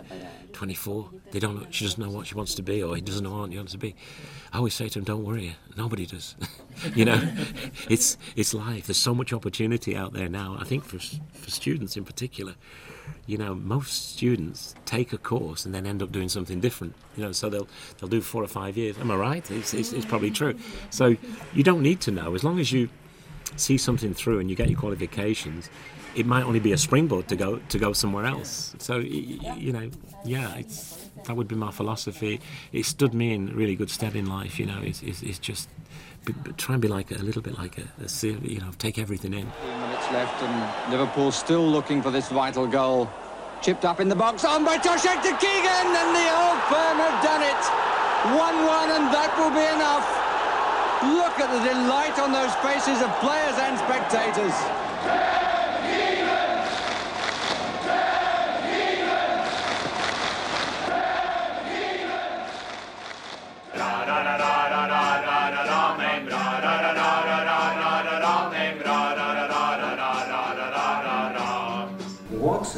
[0.53, 1.10] 24.
[1.31, 3.39] They don't know, she doesn't know what she wants to be, or he doesn't know
[3.39, 3.95] what he wants to be.
[4.51, 6.36] I always say to him, don't worry, nobody does.
[6.95, 7.21] you know,
[7.89, 8.88] it's, it's life.
[8.88, 10.57] There's so much opportunity out there now.
[10.60, 12.55] I think for, for students in particular,
[13.25, 16.95] you know, most students take a course and then end up doing something different.
[17.15, 17.67] You know, so they'll
[17.99, 18.97] they'll do four or five years.
[18.97, 19.51] Am I right?
[19.51, 20.55] It's, it's, it's probably true.
[20.89, 21.15] So
[21.53, 22.89] you don't need to know as long as you
[23.55, 25.69] see something through and you get your qualifications.
[26.17, 28.75] It might only be a springboard to go to go somewhere else.
[28.80, 29.88] So y- y- you know,
[30.25, 32.39] yeah, it's that would be my philosophy.
[32.71, 34.60] It stood me in really good stead in life.
[34.60, 35.69] You know, it's, it's, it's just
[36.25, 38.71] b- b- try and be like a, a little bit like a, a you know,
[38.80, 39.45] take everything in.
[39.45, 43.10] minutes left and Liverpool still looking for this vital goal.
[43.62, 47.19] Chipped up in the box, on by Toshek to Keegan, and the old firm have
[47.25, 47.62] done it.
[48.34, 50.06] 1-1, and that will be enough.
[51.21, 54.53] Look at the delight on those faces of players and spectators.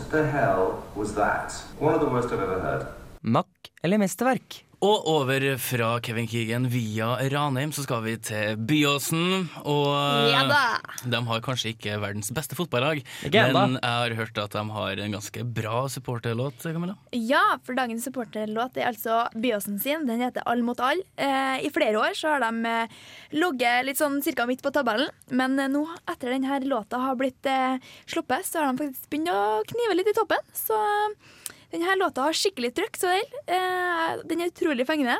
[0.10, 1.52] The hell was that?
[1.78, 2.88] One of the worst I've ever heard.
[3.22, 3.46] Mack
[3.84, 4.64] eller mesterverk?
[4.80, 9.50] Og over fra Kevin Keegan via Ranheim så skal vi til Byåsen.
[9.68, 10.62] Og Ja da.
[11.04, 15.16] de har kanskje ikke verdens beste fotballag, men jeg har hørt at de har en
[15.18, 16.64] ganske bra supporterlåt.
[16.64, 16.96] Camilla.
[17.12, 20.08] Ja, for dagens supporterlåt er altså Byåsen sin.
[20.08, 21.04] Den heter All mot all.
[21.20, 22.96] Eh, I flere år så har de eh,
[23.36, 27.52] ligget litt sånn cirka midt på tabellen, men eh, nå, etter denne låta har blitt
[27.52, 30.40] eh, sluppet, så har de faktisk begynt å knive litt i toppen.
[30.56, 31.36] Så eh,
[31.72, 33.44] denne låta har skikkelig trøkk, så den.
[33.48, 35.20] Eh, den er utrolig fengende.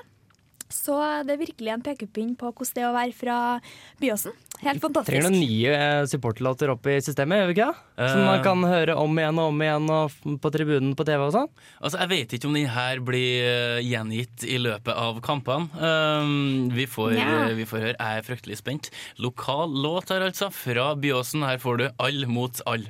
[0.70, 0.94] Så
[1.26, 3.36] det er virkelig en pekepinn på hvordan det er å være fra
[3.98, 4.36] Byåsen.
[4.62, 5.10] Helt fantastisk.
[5.16, 8.12] Trenger noen nye eh, supporterlåter opp i systemet, gjør vi ikke det?
[8.12, 8.44] Som man Eh.
[8.46, 11.50] kan høre om igjen og om igjen og på tribunen på TV og sånn?
[11.82, 15.72] Altså, Jeg vet ikke om den her blir gjengitt i løpet av kampene.
[15.82, 17.96] Um, vi, får, eh, vi får høre.
[17.98, 18.92] Jeg er fryktelig spent.
[19.18, 20.52] Lokal låt her, altså.
[20.54, 21.42] Fra Byåsen.
[21.50, 22.86] Her får du All mot all.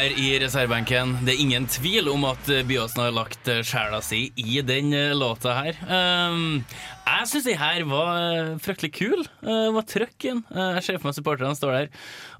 [0.00, 1.16] Her i reservebenken.
[1.26, 4.94] Det er ingen tvil om at eh, Byåsen har lagt eh, sjela si i den
[4.96, 5.80] eh, låta her.
[5.84, 6.62] Um,
[7.04, 9.24] jeg syns den her var fryktelig kul.
[9.44, 10.44] Uh, var trøkken.
[10.48, 11.90] Uh, jeg ser for meg supporterne står der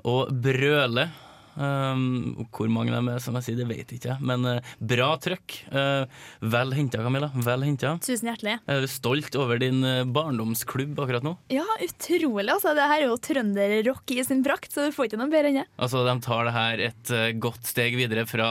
[0.09, 1.13] og brøler.
[1.57, 4.17] Um, hvor mange de er, som jeg sier, det vet jeg ikke.
[4.25, 5.57] Men uh, bra trøkk.
[5.73, 6.05] Uh,
[6.53, 7.31] vel henta, Camilla.
[7.35, 7.95] Vel henta.
[8.05, 8.59] Tusen hjertelig.
[8.71, 11.35] Er du stolt over din eh, barndomsklubb akkurat nå?
[11.53, 12.49] Ja, utrolig.
[12.53, 12.75] altså.
[12.77, 15.61] Det her er jo trønderrock i sin prakt, så du får ikke noe bedre enn
[15.63, 15.67] det.
[15.81, 18.51] Altså, De tar det her et godt steg videre fra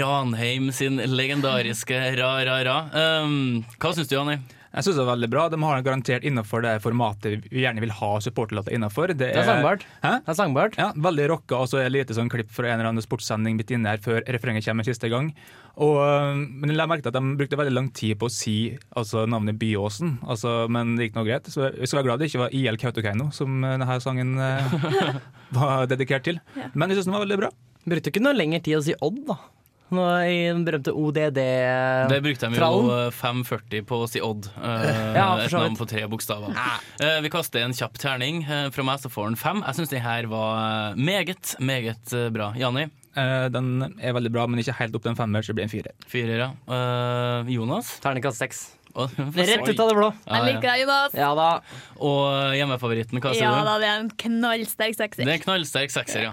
[0.00, 2.78] Ranheim sin legendariske ra-ra-ra.
[3.24, 4.40] Um, hva syns du, Janni?
[4.70, 5.44] Jeg synes det er veldig bra.
[5.50, 9.10] De har garantert innenfor det formatet vi gjerne vil ha supporterlåter innenfor.
[9.18, 9.82] Det er sangbart.
[10.04, 10.12] Hæ?
[10.22, 10.78] Det er sangbart.
[10.78, 13.58] Ja, Veldig rocka, og så er det lite sånn klipp fra en eller annen sportssending
[13.58, 15.32] midt inne her før refrenget kommer siste gang.
[15.80, 15.98] Og,
[16.38, 18.56] men jeg merket at de brukte veldig lang tid på å si
[18.94, 21.50] altså, navnet Byåsen, altså, men det gikk nå greit.
[21.50, 25.14] Så jeg skal være glad det ikke var IL Kautokeino som denne sangen øh,
[25.58, 26.38] var dedikert til.
[26.54, 26.70] Ja.
[26.74, 27.50] Men jeg syns den var veldig bra.
[27.90, 29.40] Brukte ikke noe lengre tid å si Odd, da.
[29.90, 32.10] Nå I den berømte ODD-trallen.
[32.12, 34.46] Det brukte de jo eh, 540 på å si Odd.
[34.60, 36.54] eh, Ja, et navn på tre bokstaver.
[37.02, 38.42] Eh, vi kaster en kjapp terning.
[38.46, 39.62] Eh, fra meg så får den fem.
[39.66, 42.52] Jeg syns det her var meget, meget bra.
[42.58, 42.86] Janni?
[43.18, 45.66] Eh, den er veldig bra, men ikke helt opp til en femmer, så det blir
[45.66, 45.96] en firer.
[46.06, 46.50] Firer, ja.
[46.70, 47.96] Eh, Jonas?
[48.04, 48.60] Terningkast seks.
[48.94, 50.08] Og- Rett ut av det blå.
[50.26, 51.12] Ja, Jeg liker deg, Jonas.
[51.18, 51.50] Ja da.
[51.98, 53.66] Og hjemmefavoritten, hva sier Ja du?
[53.68, 55.26] da, det er en knallsterk sekser.
[55.26, 56.32] Det er en knallsterk sekser, ja.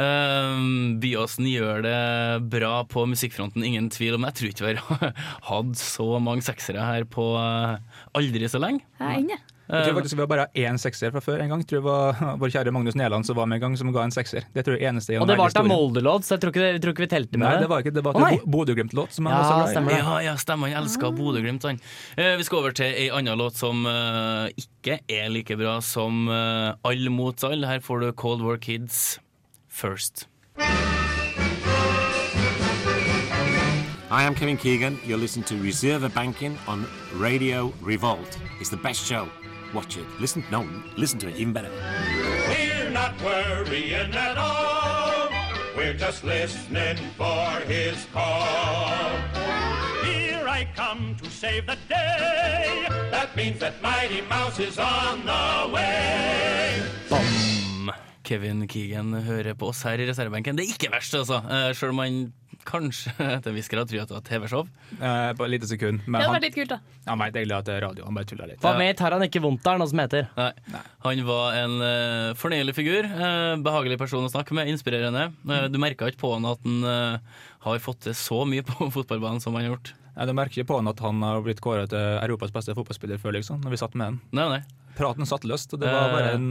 [0.00, 1.98] Um, Byåsen gjør det
[2.52, 4.32] bra på musikkfronten, ingen tvil om det.
[4.32, 5.14] Jeg tror ikke vi har
[5.50, 7.76] hatt så mange seksere her på uh,
[8.16, 8.84] aldri så lenge.
[9.00, 9.40] Jeg er inne.
[9.70, 11.60] Jeg tror faktisk vi har bare én sekser fra før en gang.
[11.62, 14.02] Jeg tror det var vår kjære Magnus Næland som var med en gang, som ga
[14.02, 14.48] en sekser.
[14.56, 15.68] Det tror jeg eneste Og det var til.
[15.70, 17.68] Molde-låt, så jeg tror ikke, jeg tror ikke vi telte med Nei, det.
[17.70, 18.02] var ikke det.
[18.08, 19.14] var til Bo- Bodø-Glimt-låt.
[19.14, 19.38] som Ja,
[19.70, 19.94] stemmer.
[19.94, 20.72] Ja, ja, stemmer.
[20.74, 21.78] Han elsker Bodø-Glimt, han.
[22.18, 26.24] Eh, vi skal over til ei anna låt som eh, ikke er like bra som
[26.26, 27.62] uh, All mot all.
[27.70, 29.20] Her får du Cold War Kids
[29.80, 30.26] first.
[30.58, 30.66] Hi,
[34.10, 34.98] I am Kevin Keegan.
[35.06, 38.38] You're listening to Reserve Banking on Radio Revolt.
[38.60, 39.26] It's the best show.
[39.72, 40.04] Watch it.
[40.20, 40.44] Listen.
[40.50, 41.36] No, listen to it.
[41.36, 41.70] Even better.
[42.50, 45.30] We're not worrying at all.
[45.74, 49.08] We're just listening for his call.
[50.04, 52.86] Here I come to save the day.
[53.10, 56.82] That means that Mighty Mouse is on the way.
[58.30, 60.58] Kevin Keegan hører på oss her i reservebenken.
[60.58, 61.40] Det er ikke verst, altså.
[61.50, 62.20] Uh, Sjøl om han
[62.66, 64.66] kanskje etter en viss grad tror at det var TV-show.
[64.98, 66.02] Eh, på et lite sekund.
[66.04, 66.80] Det var han, litt kult, da.
[67.06, 68.06] han vet egentlig at det er radio.
[68.08, 68.60] Han bare tuller litt.
[68.62, 70.28] Hva med tar han ikke vondt av, noe som heter?
[70.36, 70.82] Nei.
[71.06, 73.08] Han var en uh, fornøyelig figur.
[73.08, 74.70] Uh, behagelig person å snakke med.
[74.72, 75.30] Inspirerende.
[75.46, 78.90] Uh, du merka ikke på han at han eh, har fått til så mye på
[78.96, 79.94] fotballbanen som han har gjort.
[80.16, 83.20] Nei, Du merker ikke på han at han har blitt kåret til Europas beste fotballspiller
[83.22, 84.22] før, liksom, når vi satt med han.
[84.36, 84.62] Nei, nei.
[84.98, 86.14] Praten satt løst, og det var Eh.
[86.14, 86.46] bare en,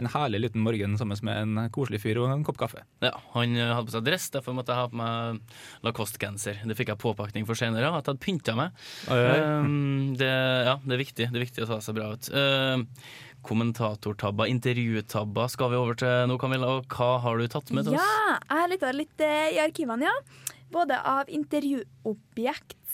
[0.00, 2.82] en herlig liten morgen sammen med en koselig fyr og en kopp kaffe.
[3.02, 5.40] Ja, Han eh, hadde på seg dress, derfor måtte jeg ha på meg
[5.84, 6.62] Lacoste-genser.
[6.66, 8.70] Det fikk jeg påpakning for senere, at jeg hadde pynta meg.
[9.10, 11.26] Um, det, ja, det er viktig.
[11.32, 12.30] Det er viktig å ta seg bra ut.
[12.32, 12.86] Um,
[13.42, 16.76] kommentatortabber, intervjutabber skal vi over til nå, Camilla.
[16.78, 18.00] Og hva har du tatt med til oss?
[18.04, 20.16] Ja, jeg har lytta litt eh, i arkivene, ja.
[20.70, 21.26] Både av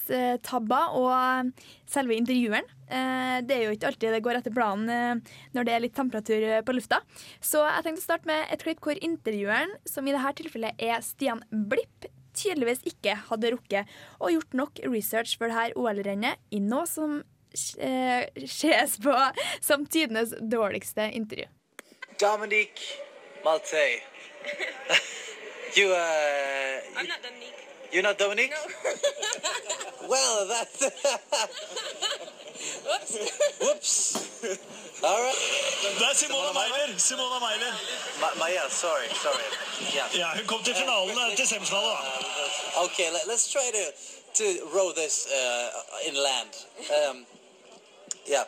[0.07, 2.67] intervjuobjekttabber og eh, selve intervjueren.
[2.89, 5.97] Eh, Det er jo ikke alltid det går etter planen eh, når det er litt
[5.97, 7.01] temperatur på lufta.
[7.41, 11.01] Så jeg tenkte å starte med et klipp hvor intervjueren, som i dette tilfellet er
[11.03, 13.89] Stian Blipp, tydeligvis ikke hadde rukket
[14.21, 17.23] og gjort nok research for dette OL-rennet i noe som
[17.57, 19.15] ses på
[19.65, 21.49] som tidenes dårligste intervju.
[22.21, 23.01] Dominique
[23.45, 23.87] Malte.
[25.77, 26.99] you, uh.
[26.99, 27.66] I'm not Dominique.
[27.93, 28.51] You're not Dominique?
[28.51, 30.09] No.
[30.09, 30.83] well, that's.
[32.87, 33.15] Whoops.
[33.61, 34.17] Whoops.
[35.03, 35.35] All right.
[35.99, 36.99] Det er Simona Meiler.
[36.99, 37.73] Simona Meiler.
[38.21, 39.45] Ma- Maya, sorry, sorry.
[39.95, 40.19] Yeah.
[40.19, 41.91] Ja, hun kom til finalen, eh, til semifinalen.
[41.91, 42.83] da.
[42.85, 43.85] Okay, let, let's try to
[44.35, 44.45] to
[44.77, 46.53] row this uh, in land.
[46.99, 47.27] Um,
[48.29, 48.45] yeah.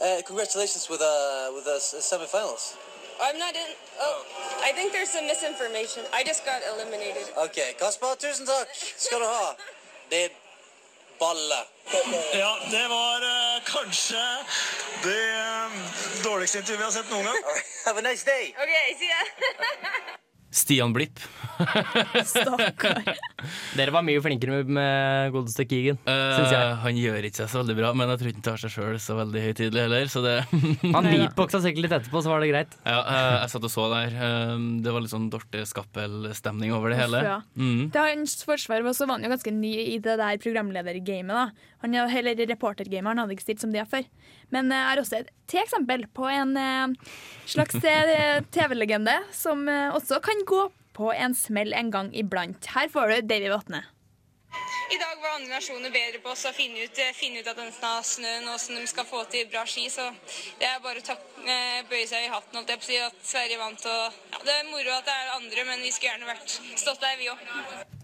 [0.00, 1.78] Uh, congratulations with uh with the
[2.10, 2.74] semifinals.
[3.22, 3.70] I'm not in.
[4.00, 4.24] Oh,
[4.64, 6.02] I think there's some misinformation.
[6.12, 7.28] I just got eliminated.
[7.46, 9.56] Okay, Kasper, tusen takk skal du ha.
[10.10, 10.30] Din
[11.20, 11.62] balle.
[12.34, 14.24] Ja, det var eh, kanskje
[15.04, 15.70] det eh,
[16.24, 17.44] dårligste intervjuet vi har sett noen gang.
[17.86, 18.54] Have a nice day.
[18.56, 19.22] Okay, see ya.
[20.50, 21.20] Stian Blipp.
[23.78, 26.74] Dere var mye flinkere med, med godeste Keegan, syns Eh, jeg.
[26.82, 28.98] han gjør ikke seg så veldig bra, men jeg tror ikke han tar seg sjøl
[29.02, 30.10] så veldig høytidelig heller.
[30.10, 30.34] Så det
[30.96, 32.76] Han beatboxa sikkert litt etterpå, så var det greit.
[32.82, 34.16] Ja, uh, jeg satt og så der.
[34.54, 37.22] Um, Det var litt sånn Dorte Skappel-stemning over det hele.
[37.26, 37.38] Ja.
[37.54, 37.86] Mm.
[37.94, 41.30] Til hans forsvar var- så var han jo ganske ny i det der programledergamet.
[41.30, 41.69] da.
[41.82, 44.04] Han er- Eller reportergameren hadde ikke stilt som de har før.
[44.50, 46.88] Men eh, jeg har også et til eksempel på en eh,
[47.46, 52.66] slags eh, TV-legende som eh, også kan gå på en smell en gang iblant.
[52.74, 53.84] Her får du Davy Vatne.
[54.90, 57.54] I dag var andre nasjoner bedre på oss å finne ut, eh, finne ut av
[57.60, 59.84] denne snøen og hvordan de skal få til bra ski.
[59.86, 60.02] Så
[60.58, 61.14] det er bare å
[61.46, 63.86] eh, bøye seg i hatten holdt jeg på å si, at Sverige vant.
[63.86, 67.00] Og ja, det er moro at det er andre, men vi skulle gjerne vært stått
[67.06, 67.46] der, vi òg.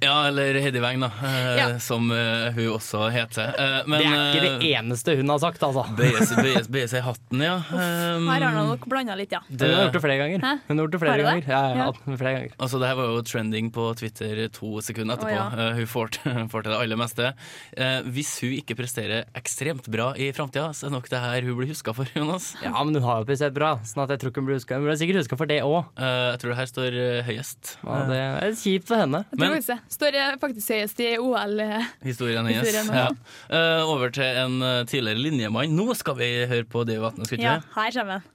[0.04, 1.66] Ja, eller Heddy Weng, da, eh, Ja.
[1.82, 3.50] som eh, hun også heter.
[3.56, 5.86] Eh, men, det er ikke det eneste hun har sagt, altså.
[5.96, 7.56] Bøye seg- i hatten, ja.
[7.72, 9.40] Um, Her har han nok blanda litt, ja.
[9.48, 10.38] Hun har gjort det flere ganger.
[10.44, 10.52] Hæ?
[10.68, 11.26] Hun har gjort det flere det?
[11.26, 11.50] ganger.
[11.50, 12.16] Ja, ja, Ja.
[12.20, 12.54] flere ganger.
[12.60, 15.32] Altså, det her var jo trending på Twitter to sekunder etterpå.
[15.32, 15.70] Oh, ja.
[15.72, 17.32] uh, hun får til, får til det aller meste.
[17.76, 21.56] Eh, hvis hun ikke presterer ekstremt bra i framtida, så er nok det her hun
[21.58, 22.52] blir huska for, Jonas.
[22.62, 24.78] Ja, men hun har jo prestert bra, sånn at jeg tror ikke hun blir huska.
[24.78, 25.90] Hun blir sikkert huska for det òg.
[25.98, 27.72] jeg tror det her står eh, høyest.
[27.82, 29.24] Ja, det er kjipt for henne.
[29.32, 29.78] Jeg tror men, det.
[29.96, 31.58] Står faktisk høyest i OL.
[31.66, 32.62] eh, Historien hennes.
[32.66, 33.08] Historien, Ja.
[33.08, 33.56] ja.
[33.56, 35.72] Eh, over til en eh, tidligere linjemann.
[35.76, 37.72] Nå skal vi høre på Dave Vatne, skal vi ikke Ja, det?
[37.78, 38.32] her kommer han.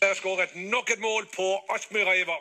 [0.00, 2.40] Der skåret nok et mål på Aspmyra Ivar.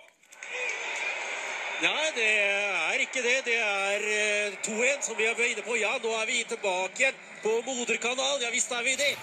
[1.79, 3.37] Nei, det er ikke det.
[3.47, 5.77] Det er eh, 2-1 som vi er inne på.
[5.79, 8.43] Ja, nå er vi tilbake igjen på moderkanalen.
[8.43, 9.13] Ja visst er vi det.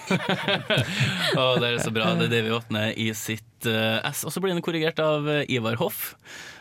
[1.41, 2.09] Å, det er så bra.
[2.17, 4.23] Det er Davy Vatne i sitt uh, S.
[4.25, 6.15] Og så blir den korrigert av eh, Ivar Hoff.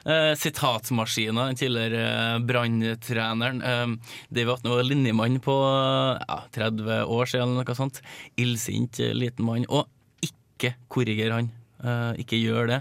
[0.05, 2.05] Uh, Sitatmaskina, den tidligere
[2.37, 3.65] uh, branntreneren.
[3.65, 8.03] Uh, Davy Vatne var linjemann på eh, 30 år siden, eller noe sånt.
[8.37, 9.65] Illsint eh, liten mann.
[9.73, 9.89] Og
[10.25, 11.51] ikke korriger han.
[11.87, 12.81] Eh, ikke gjør det.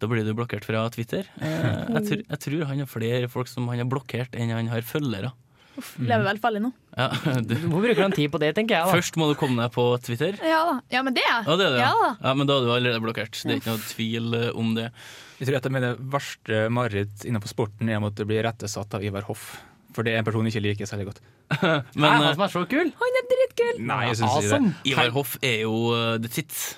[0.00, 1.28] Da blir du blokkert fra Twitter.
[1.40, 1.66] Eh,
[1.96, 4.86] jeg, tror, jeg tror han har flere folk som han har blokkert, enn han har
[4.86, 5.32] følgere.
[5.76, 6.70] Uff, lever vel farlig nå.
[6.96, 7.10] Ja,
[7.44, 7.52] du.
[7.68, 8.88] Hvor bruker han tid på det, tenker jeg.
[8.88, 10.38] da Først må du komme deg på Twitter.
[10.40, 10.76] Ja da.
[10.94, 11.82] Ja, men det er Ja, det er det.
[11.84, 12.10] Ja da.
[12.22, 13.36] Ja, men da er du allerede blokkert.
[13.36, 14.88] Det er ikke noe tvil eh, om det.
[15.36, 19.04] Jeg tror et av mine verste mareritt innenfor sporten er å måtte bli rettesatt av
[19.04, 19.50] Ivar Hoff.
[19.96, 21.20] For det er en person jeg ikke liker særlig godt.
[22.00, 22.90] Men, han eh, som er så kul!
[23.02, 23.84] Han er dritkul!
[23.84, 24.72] Nei, jeg synes ikke Awesome.
[24.72, 24.92] det.
[24.94, 26.70] Ivar Hoff er jo uh, the tits.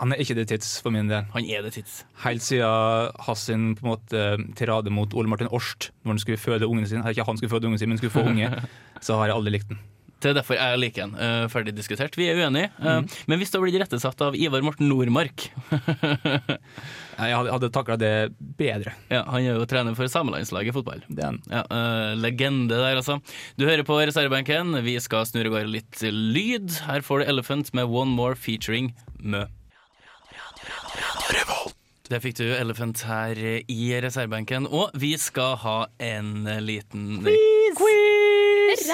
[0.00, 1.26] Han er ikke det tids for min del.
[1.34, 2.00] Han er det tids.
[2.24, 4.24] Helt siden hans sin på en måte
[4.58, 7.70] tirade mot Ole Martin Årst når han skulle føde ungen sin, ikke han skulle føde
[7.70, 8.50] ungen sin, men skulle få unge,
[9.04, 9.82] så har jeg aldri likt den.
[10.24, 11.16] Det er derfor jeg liker den.
[11.20, 12.14] Uh, ferdig diskutert.
[12.16, 12.70] Vi er uenige.
[12.80, 13.08] Uh, Mm.
[13.28, 15.48] Men hvis du har blitt rettesatt av Ivar Morten Nordmark
[17.18, 18.12] Jeg hadde, hadde takla det
[18.58, 18.94] bedre.
[19.10, 21.02] Ja, Han er jo trener for samelandslaget i fotball.
[21.12, 21.36] Er.
[21.50, 23.18] Ja, uh, legende der, altså.
[23.60, 24.78] Du hører på reservebenken.
[24.86, 26.80] Vi skal snurre i gå litt lyd.
[26.88, 29.44] Her får du Elephant med One More featuring Mø.
[32.12, 37.24] Der fikk du Elephant her i reservebenken, og vi skal ha en liten
[37.78, 38.90] quiz.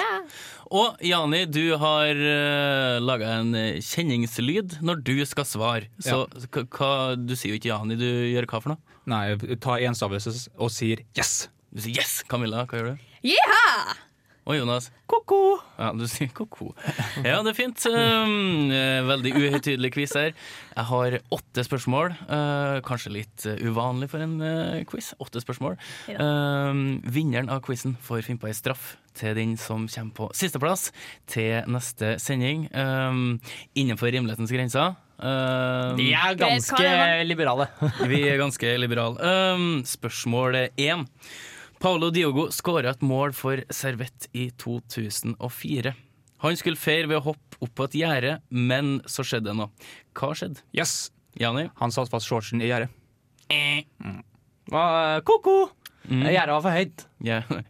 [0.71, 3.51] Og Jani, du har uh, laga en
[3.83, 5.89] kjenningslyd når du skal svare.
[5.99, 6.63] Så ja.
[6.71, 8.97] hva, du sier jo ikke Jani, du gjør hva for noe?
[9.11, 9.25] Nei,
[9.59, 11.49] ta en stavelse og sier yes.
[11.71, 12.21] Du sier yes!
[12.31, 13.11] Camilla, hva gjør du?
[13.25, 13.99] Yeah!
[14.49, 14.87] Og Jonas?
[15.05, 15.59] Ko-ko.
[15.77, 16.71] Ja, du sier ko-ko.
[17.21, 17.83] Ja, det er fint.
[17.85, 20.31] Um, eh, veldig uhøytidelig quiz her.
[20.73, 22.15] Jeg har åtte spørsmål.
[22.25, 25.11] Uh, kanskje litt eh, uvanlig for en uh, quiz.
[25.21, 25.77] Åtte spørsmål.
[26.17, 30.89] Um, vinneren av quizen får finne på ei straff til den som kommer på sisteplass
[31.29, 32.65] til neste sending.
[32.73, 33.37] Um,
[33.77, 34.97] innenfor rimelighetens grenser.
[35.21, 36.91] Um, De er ganske
[37.29, 37.69] liberale.
[38.09, 39.21] vi er ganske liberale.
[39.21, 41.05] Um, spørsmål én.
[41.81, 45.93] Paolo Diogo skåra et mål for Servett i 2004.
[46.43, 49.71] Han skulle feire ved å hoppe opp på et gjerde, men så skjedde det noe.
[50.13, 50.61] Hva skjedde?
[50.77, 51.09] Yes.
[51.41, 51.71] Jani?
[51.81, 52.93] Han satte fast shortsen i gjerdet.
[53.49, 55.55] Uh, Ko-ko!
[56.05, 57.07] Gjerdet var for høyt.
[57.25, 57.41] Ja.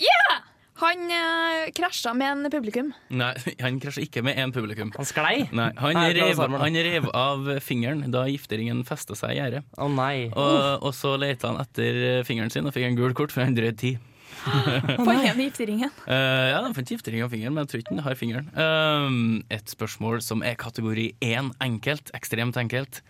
[0.00, 0.38] Yeah!
[0.80, 2.92] Han eh, krasja med en publikum.
[3.12, 3.32] Nei,
[3.64, 4.92] han krasja ikke med én publikum.
[4.96, 5.46] Han sklei?
[5.52, 9.66] Nei, han, Nei, rev, han rev av fingeren da gifteringen festa seg i gjerdet.
[9.76, 10.30] Å nei.
[10.30, 13.56] Og, og så leita han etter fingeren sin og fikk en gul kort, for han
[13.58, 13.96] drøyd ti.
[15.04, 15.92] Fant igjen gifteringen.
[16.10, 18.48] Eh, ja, den fant giftering av fingeren, men jeg tror ikke den har fingeren.
[18.56, 19.20] Um,
[19.52, 23.02] et spørsmål som er kategori én enkelt, ekstremt enkelt.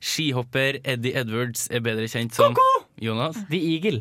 [0.00, 2.56] Skihopper Eddie Edwards er bedre kjent som
[3.00, 3.36] Jonas.
[3.50, 4.00] The Eagle.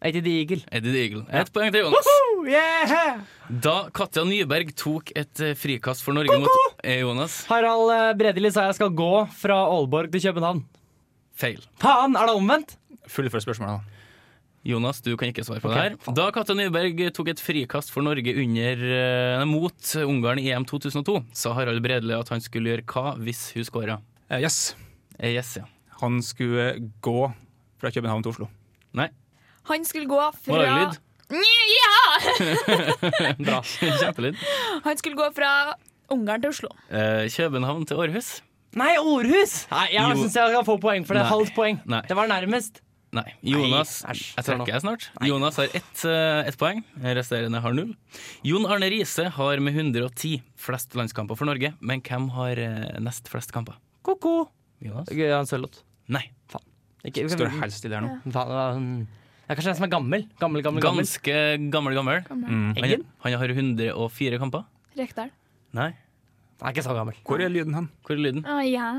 [0.00, 0.62] Eddie the Eagle.
[0.72, 1.22] Eddie the Eagle.
[1.28, 2.06] Ett poeng til Jonas.
[2.08, 2.46] Woohoo!
[2.48, 3.20] Yeah!
[3.52, 8.48] Da Katja Nyberg tok et eh, frikast for Norge mot eh, Jonas Harald eh, Bredeli
[8.54, 9.10] sa jeg skal gå
[9.42, 10.62] fra Aalborg til København.
[11.36, 11.60] Feil.
[11.82, 12.74] Faen, er det omvendt?
[13.12, 14.00] Fullfør spørsmålet, da.
[14.70, 16.16] Jonas, du kan ikke svare på okay, det her.
[16.16, 21.20] Da Katja Nyberg tok et frikast for Norge under, eh, mot Ungarn i EM 2002,
[21.36, 24.00] sa Harald Bredeli at han skulle gjøre hva hvis hun skåra?
[24.30, 24.74] Eh, yes.
[25.20, 25.68] Yes, ja.
[26.00, 26.72] Han skulle
[27.04, 27.18] gå
[27.80, 28.54] fra København til Oslo.
[28.96, 29.12] Nei.
[29.68, 30.98] Han skulle gå fra Var det lyd.
[31.30, 31.96] Ja!
[33.46, 33.60] Bra.
[33.62, 34.36] Kjempelyd.
[34.84, 35.50] Han skulle gå fra
[36.10, 36.70] Ungarn til Oslo.
[36.90, 38.40] Eh, København til Århus.
[38.78, 39.52] Nei, Århus!
[39.70, 40.16] Nei, jeg Jo.
[40.24, 41.22] syns jeg kan få poeng for det.
[41.22, 41.30] Nei.
[41.30, 41.78] Halvt poeng.
[41.90, 42.00] Nei.
[42.08, 42.80] Det var nærmest.
[43.14, 43.24] Nei.
[43.42, 45.06] Jonas Nei, Jeg trekker jeg snart.
[45.26, 46.82] Jonas har ett eh, ett poeng.
[47.02, 47.94] Resterende har null.
[48.46, 53.30] Jon Arne Riise har med 110 flest landskamper for Norge, men hvem har eh, nest
[53.30, 53.78] flest kamper?
[54.06, 54.48] Ko-ko.
[54.82, 55.10] Jonas?
[55.14, 55.82] Jan Sørloth.
[56.10, 56.28] Nei.
[56.50, 56.66] Faen.
[57.06, 58.18] Ikke, Står helt stille her nå.
[58.34, 58.90] Faen,
[59.50, 60.20] det er kanskje den som er gammel.
[60.38, 61.02] Gammel, gammel, gammel.
[61.02, 61.32] Ganske
[61.74, 62.20] gammel, gammel.
[62.30, 62.68] Mm.
[62.76, 64.62] Han, han har 104 kamper.
[64.94, 65.32] Rekdal.
[65.74, 65.88] Nei.
[66.60, 67.16] Han er ikke så gammel.
[67.26, 67.88] Hvor er lyden hen?
[68.06, 68.44] Hvor er lyden?
[68.46, 68.90] Å ja.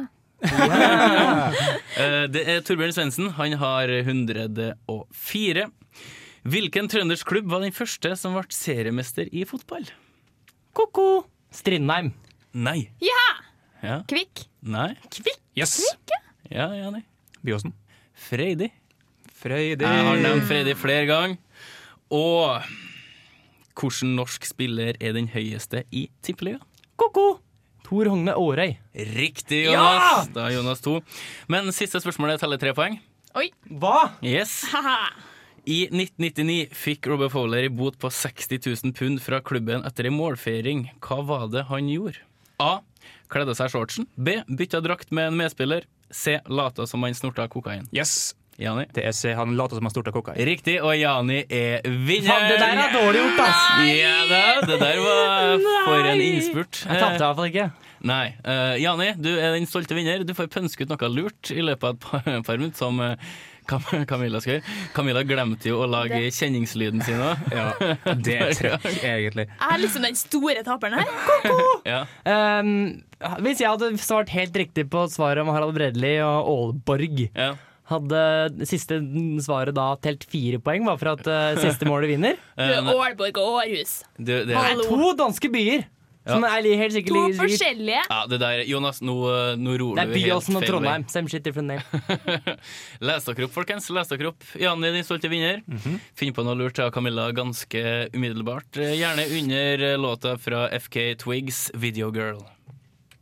[0.43, 3.31] uh, Det er Torbjørn Svendsen.
[3.37, 5.63] Han har 104.
[6.51, 9.87] Hvilken trøndersk klubb var den første som ble seriemester i fotball?
[10.75, 11.23] Ko-ko!
[11.55, 12.11] Strindheim.
[12.51, 12.89] Nei.
[12.99, 13.23] Ja!
[13.87, 14.01] Ja.
[14.03, 14.49] Kvikk.
[14.67, 14.97] Nei.
[15.07, 15.39] Kvikk?
[15.55, 15.79] Yes.
[16.51, 17.05] Ja, ja, nei.
[17.39, 17.71] Byåsen.
[18.27, 18.67] Freidi.
[19.41, 19.85] Freidi.
[19.85, 21.37] Jeg har nevnt Freidi flere ganger.
[22.11, 22.61] Og
[23.79, 26.61] hvilken norsk spiller er den høyeste i Tippeligaen?
[26.99, 27.39] Ko-ko!
[27.87, 28.75] Tor Hogne Aarøy.
[29.15, 30.29] Riktig, Jonas.
[30.31, 30.99] Da er Jonas to.
[31.51, 32.99] Men siste spørsmålet teller tre poeng.
[33.35, 33.49] Oi.
[33.81, 34.11] Hva?
[34.23, 34.61] Yes.
[35.67, 40.15] I 1999 fikk Robert Fowler en bot på 60 000 pund fra klubben etter en
[40.17, 40.85] målfeiring.
[41.03, 42.23] Hva var det han gjorde?
[42.61, 42.79] A.
[43.31, 44.07] Kledde seg shortsen.
[44.15, 44.39] B.
[44.47, 45.87] Bytta drakt med en medspiller.
[46.11, 46.37] C.
[46.51, 47.87] Lata som han snorta kokain.
[47.95, 48.33] Yes.
[48.59, 48.85] Jani?
[48.93, 49.31] Det er C.
[49.37, 52.47] Han later som han storta kokka Riktig, og Jani er vinner.
[52.51, 53.61] Det der er dårlig gjort, ass!
[53.87, 56.81] Ja da, det der var for en innspurt.
[56.85, 57.69] Jeg tapte i hvert fall ikke.
[58.11, 58.25] Nei.
[58.45, 60.23] Uh, Jani, du er den stolte vinner.
[60.25, 63.15] Du får pønske ut noe lurt i løpet av et par, par minutter, som Uh,
[64.09, 64.63] Camilla skal gjøre.
[64.91, 67.43] Camilla glemte jo å lage Det- kjenningslyden sin òg.
[67.53, 67.67] Ja,
[68.25, 69.45] det er trøkk, egentlig.
[69.47, 71.11] Jeg er liksom den store taperen her.
[71.87, 71.99] Ja.
[72.25, 72.73] Um,
[73.45, 77.53] hvis jeg hadde svart helt riktig på svaret om Harald Bredli og Aalborg, Ja.
[77.93, 78.97] Hadde siste
[79.45, 82.37] svaret da telt fire poeng, bare for at uh, siste målet vinner?
[82.57, 84.01] Du er Aalborg og Århus.
[84.17, 85.89] Du, det, Det er to danske byer!
[86.21, 88.01] Som er helt sikkert To forskjellige.
[88.05, 89.15] ja, det der Jonas, nå,
[89.57, 90.13] nå roer du helt feil.
[90.13, 90.65] Det er Byåsen og.
[90.69, 91.05] Trondheim.
[91.09, 91.81] Same shit, different name.
[93.09, 93.87] Les dere opp, folkens.
[93.89, 94.45] Les dere opp.
[94.61, 95.63] Janni, din stolte vinner.
[96.13, 97.81] Finn på noe lurt til Camilla ganske
[98.13, 98.77] umiddelbart.
[98.77, 102.43] Eh, Gjerne under eh, låta fra FK Twigs, 'Videogirl'.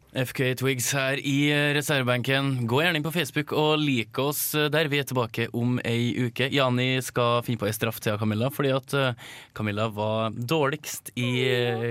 [0.09, 2.63] FK Twigs her i eh, reservebenken.
[2.69, 4.87] Gå gjerne inn på Facebook og lik oss eh, der.
[4.89, 6.47] Vi er tilbake om ei uke.
[6.49, 11.29] Jani skal finne på ei straff til Camilla, fordi at eh, Camilla var dårligst i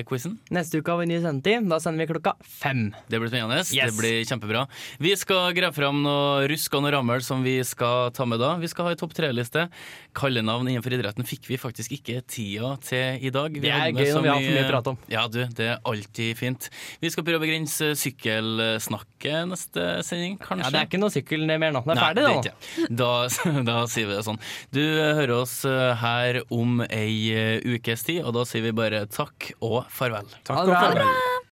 [0.09, 0.35] quizen.
[0.51, 1.69] Neste uke har vi ny sendetid.
[1.71, 2.89] Da sender vi klokka fem.
[3.07, 3.61] Det blir spennende.
[3.63, 3.93] Yes.
[3.93, 4.65] Det blir kjempebra.
[4.99, 8.57] Vi skal grave fram noe rusk og noe rammel som vi skal ta med da.
[8.59, 9.69] Vi skal ha ei topp tre-liste.
[10.19, 13.63] Kallenavn innenfor idretten fikk vi faktisk ikke tida til i dag.
[13.63, 15.01] Det er gøy når vi har for mye å prate om.
[15.15, 16.71] Ja, du, det er alltid fint.
[16.99, 20.67] Vi skal prøve å begrense sykkelsnakket neste sending, kanskje.
[20.67, 21.83] Ja, det er ikke noe sykkel mer nå.
[21.87, 22.89] Den er Nei, ferdig, det er ikke.
[23.01, 23.11] Da,
[23.71, 24.41] da sier vi det sånn.
[24.75, 29.05] Du hører oss eh, her om ei eh, ukes tid, og da sier vi bare
[29.13, 30.31] takk og farvel.
[30.49, 31.13] Ha det bra.